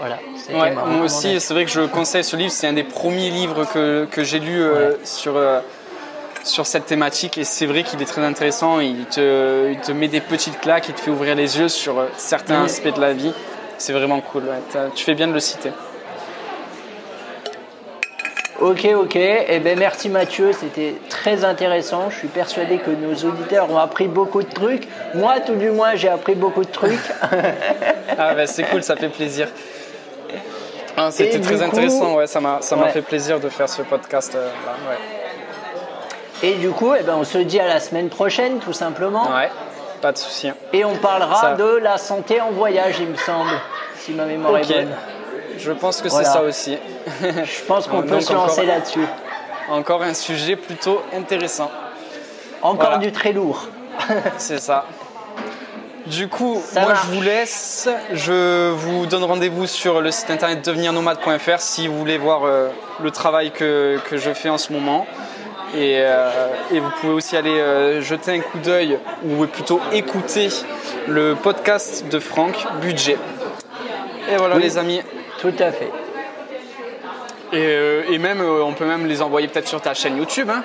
Voilà. 0.03 0.19
Ouais, 0.61 0.71
moi 0.73 1.05
aussi, 1.05 1.39
c'est 1.39 1.53
vrai 1.53 1.63
que 1.63 1.71
je 1.71 1.81
conseille 1.81 2.25
ce 2.25 2.35
livre. 2.35 2.51
C'est 2.51 2.67
un 2.67 2.73
des 2.73 2.83
premiers 2.83 3.29
livres 3.29 3.65
que, 3.73 4.05
que 4.11 4.23
j'ai 4.23 4.39
lu 4.39 4.61
euh, 4.61 4.89
Ouais. 4.91 4.97
sur, 5.05 5.37
euh, 5.37 5.61
sur 6.43 6.65
cette 6.65 6.85
thématique. 6.87 7.37
Et 7.37 7.45
c'est 7.45 7.65
vrai 7.65 7.83
qu'il 7.83 8.01
est 8.01 8.05
très 8.05 8.21
intéressant. 8.23 8.81
Il 8.81 9.05
te, 9.05 9.71
il 9.71 9.79
te 9.79 9.93
met 9.93 10.09
des 10.09 10.19
petites 10.19 10.59
claques, 10.59 10.89
il 10.89 10.93
te 10.95 10.99
fait 10.99 11.11
ouvrir 11.11 11.35
les 11.35 11.57
yeux 11.57 11.69
sur 11.69 11.99
euh, 11.99 12.07
certains 12.17 12.65
aspects 12.65 12.93
de 12.93 12.99
la 12.99 13.13
vie. 13.13 13.31
C'est 13.77 13.93
vraiment 13.93 14.19
cool. 14.19 14.43
ouais. 14.43 14.81
Tu 14.93 15.05
fais 15.05 15.13
bien 15.13 15.27
de 15.29 15.33
le 15.33 15.39
citer. 15.39 15.71
Ok, 18.61 18.87
ok. 18.95 19.15
Eh 19.15 19.59
ben, 19.59 19.77
merci 19.77 20.09
Mathieu, 20.09 20.51
c'était 20.53 20.95
très 21.09 21.43
intéressant. 21.43 22.09
Je 22.09 22.17
suis 22.17 22.27
persuadé 22.27 22.77
que 22.77 22.91
nos 22.91 23.13
auditeurs 23.29 23.69
ont 23.71 23.77
appris 23.77 24.07
beaucoup 24.07 24.41
de 24.43 24.49
trucs. 24.53 24.87
Moi, 25.15 25.39
tout 25.41 25.55
du 25.55 25.69
moins, 25.71 25.95
j'ai 25.95 26.07
appris 26.09 26.35
beaucoup 26.35 26.63
de 26.63 26.71
trucs. 26.71 26.99
Ah, 28.17 28.35
bah, 28.35 28.45
c'est 28.47 28.63
cool, 28.63 28.83
ça 28.83 28.95
fait 28.95 29.09
plaisir. 29.09 29.47
Ah, 30.95 31.09
C'était 31.11 31.39
très 31.39 31.55
coup- 31.57 31.63
intéressant. 31.63 32.15
Ouais, 32.15 32.27
ça 32.27 32.39
m'a 32.39 32.59
Ouais. 32.59 32.89
fait 32.91 33.01
plaisir 33.01 33.39
de 33.39 33.49
faire 33.49 33.67
ce 33.69 33.81
podcast. 33.81 34.35
euh, 34.35 34.47
ouais. 34.89 36.47
Et 36.49 36.53
du 36.55 36.69
coup, 36.71 36.93
eh 36.99 37.03
ben, 37.03 37.15
on 37.17 37.23
se 37.23 37.37
dit 37.37 37.59
à 37.59 37.67
la 37.67 37.79
semaine 37.79 38.09
prochaine, 38.09 38.59
tout 38.59 38.73
simplement. 38.73 39.23
ouais, 39.33 39.49
pas 40.01 40.11
de 40.11 40.17
souci. 40.17 40.51
Et 40.73 40.83
on 40.85 40.95
parlera 40.95 41.39
Ça- 41.39 41.53
de 41.55 41.77
la 41.77 41.97
santé 41.97 42.41
en 42.41 42.51
voyage, 42.51 42.95
il 42.99 43.07
me 43.07 43.15
semble, 43.15 43.51
si 43.97 44.11
ma 44.11 44.25
mémoire 44.25 44.57
est 44.57 44.67
bonne. 44.67 44.89
Je 45.57 45.71
pense 45.71 46.01
que 46.01 46.09
Voilà. 46.09 46.27
c'est 46.27 46.33
ça 46.33 46.41
aussi. 46.43 46.77
Je 47.21 47.63
pense 47.67 47.87
qu'on 47.87 48.01
peut 48.03 48.19
se 48.19 48.33
lancer 48.33 48.65
là-dessus. 48.65 49.05
Encore 49.69 50.03
un 50.03 50.13
sujet 50.13 50.55
plutôt 50.57 51.01
intéressant. 51.15 51.71
Encore 52.61 52.85
Voilà. 52.89 52.97
du 52.97 53.11
très 53.11 53.31
lourd. 53.33 53.67
C'est 54.37 54.59
ça. 54.59 54.85
Du 56.15 56.27
coup, 56.27 56.61
Ça 56.65 56.81
moi 56.81 56.89
marche. 56.93 57.07
je 57.09 57.15
vous 57.15 57.21
laisse. 57.21 57.89
Je 58.11 58.69
vous 58.71 59.05
donne 59.05 59.23
rendez-vous 59.23 59.67
sur 59.67 60.01
le 60.01 60.11
site 60.11 60.29
internet 60.29 60.63
devenirnomade.fr 60.63 61.59
si 61.59 61.87
vous 61.87 61.97
voulez 61.97 62.17
voir 62.17 62.43
euh, 62.45 62.67
le 63.01 63.09
travail 63.11 63.51
que, 63.51 63.97
que 64.09 64.17
je 64.17 64.31
fais 64.33 64.49
en 64.49 64.57
ce 64.57 64.73
moment. 64.73 65.05
Et, 65.75 65.95
euh, 66.01 66.29
et 66.71 66.79
vous 66.79 66.89
pouvez 67.01 67.13
aussi 67.13 67.35
aller 67.35 67.57
euh, 67.59 68.01
jeter 68.01 68.31
un 68.31 68.39
coup 68.41 68.59
d'œil 68.59 68.99
ou 69.25 69.45
plutôt 69.47 69.79
écouter 69.91 70.49
le 71.07 71.35
podcast 71.35 72.05
de 72.09 72.19
Franck, 72.19 72.55
Budget. 72.81 73.17
Et 74.31 74.35
voilà 74.37 74.55
Oui. 74.55 74.61
les 74.63 74.77
amis. 74.77 75.01
Tout 75.39 75.53
à 75.59 75.71
fait. 75.71 75.91
Et, 77.53 77.57
euh, 77.65 78.03
et 78.11 78.17
même, 78.19 78.41
euh, 78.41 78.63
on 78.63 78.73
peut 78.73 78.85
même 78.85 79.07
les 79.07 79.21
envoyer 79.21 79.47
peut-être 79.47 79.67
sur 79.67 79.81
ta 79.81 79.93
chaîne 79.93 80.17
YouTube. 80.17 80.49
Hein. 80.51 80.63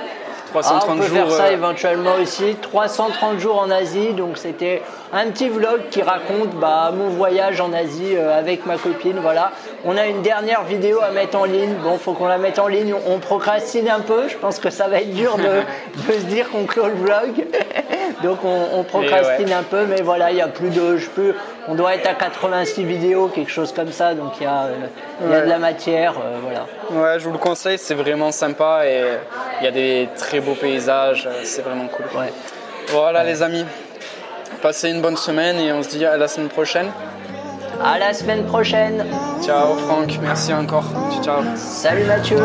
Ah, 0.54 0.61
330 0.61 0.88
on 0.90 0.96
peut 0.98 1.06
jours. 1.06 1.16
faire 1.16 1.30
ça 1.30 1.44
euh, 1.44 1.52
éventuellement 1.52 2.14
aussi. 2.20 2.56
330 2.61 3.38
jours 3.38 3.58
en 3.58 3.70
Asie, 3.70 4.12
donc 4.14 4.38
c'était 4.38 4.82
un 5.12 5.26
petit 5.30 5.48
vlog 5.48 5.88
qui 5.90 6.02
raconte 6.02 6.50
bah, 6.61 6.92
mon 6.94 7.08
voyage 7.08 7.61
en 7.61 7.72
Asie 7.72 8.16
euh, 8.16 8.38
avec 8.38 8.66
ma 8.66 8.76
copine. 8.76 9.18
Voilà. 9.20 9.52
On 9.84 9.96
a 9.96 10.06
une 10.06 10.22
dernière 10.22 10.64
vidéo 10.64 11.00
à 11.00 11.11
mettre 11.11 11.38
en 11.38 11.44
ligne. 11.44 11.74
Bon, 11.82 11.98
faut 11.98 12.12
qu'on 12.12 12.26
la 12.26 12.38
mette 12.38 12.58
en 12.58 12.68
ligne. 12.68 12.94
On 13.06 13.18
procrastine 13.18 13.88
un 13.88 14.00
peu. 14.00 14.28
Je 14.28 14.37
pense 14.37 14.58
que 14.58 14.70
ça 14.70 14.88
va 14.88 15.00
être 15.00 15.14
dur 15.14 15.37
de, 15.37 15.42
de 16.08 16.12
se 16.12 16.24
dire 16.26 16.50
qu'on 16.50 16.64
clôt 16.64 16.87
le 16.87 16.94
vlog. 16.94 17.46
Donc 18.22 18.38
on, 18.44 18.78
on 18.78 18.83
procrastine 18.83 19.52
un 19.52 19.62
peu, 19.62 19.87
mais 19.87 20.02
voilà, 20.02 20.31
il 20.31 20.37
y 20.37 20.40
a 20.40 20.48
plus 20.48 20.70
de, 20.70 20.96
je 20.96 21.09
peux, 21.11 21.35
on 21.68 21.74
doit 21.74 21.94
être 21.94 22.09
à 22.09 22.14
86 22.14 22.85
vidéos, 22.85 23.28
quelque 23.28 23.50
chose 23.50 23.72
comme 23.72 23.92
ça. 23.92 24.14
Donc 24.14 24.33
il 24.40 24.44
y 24.44 24.46
a, 24.46 24.64
euh, 24.64 24.74
il 25.22 25.31
y 25.31 25.35
a 25.35 25.38
Ouais. 25.38 25.44
de 25.44 25.48
la 25.50 25.59
matière, 25.59 26.14
euh, 26.22 26.38
voilà. 26.42 26.66
Ouais, 26.90 27.18
je 27.20 27.24
vous 27.26 27.33
le 27.33 27.38
conseille, 27.38 27.78
c'est 27.78 27.94
vraiment 27.94 28.33
sympa 28.33 28.83
et 28.87 29.02
il 29.61 29.64
y 29.64 29.68
a 29.68 29.70
des 29.72 30.09
très 30.16 30.40
beaux 30.40 30.54
paysages, 30.54 31.26
euh, 31.26 31.40
c'est 31.44 31.62
vraiment 31.62 31.87
cool. 31.88 32.07
Ouais. 32.18 32.33
Voilà 32.88 33.22
les 33.24 33.42
amis, 33.42 33.64
passez 34.62 34.90
une 34.90 35.02
bonne 35.02 35.16
semaine 35.16 35.57
et 35.59 35.72
on 35.72 35.83
se 35.83 35.90
dit 35.90 36.04
à 36.04 36.16
la 36.16 36.26
semaine 36.28 36.48
prochaine. 36.48 36.88
À 37.85 37.98
la 37.98 38.12
semaine 38.12 38.44
prochaine. 38.44 39.04
Ciao 39.44 39.74
Franck, 39.76 40.18
merci 40.22 40.52
encore. 40.52 40.85
Ciao. 41.22 41.42
Salut 41.54 42.04
Mathieu. 42.04 42.38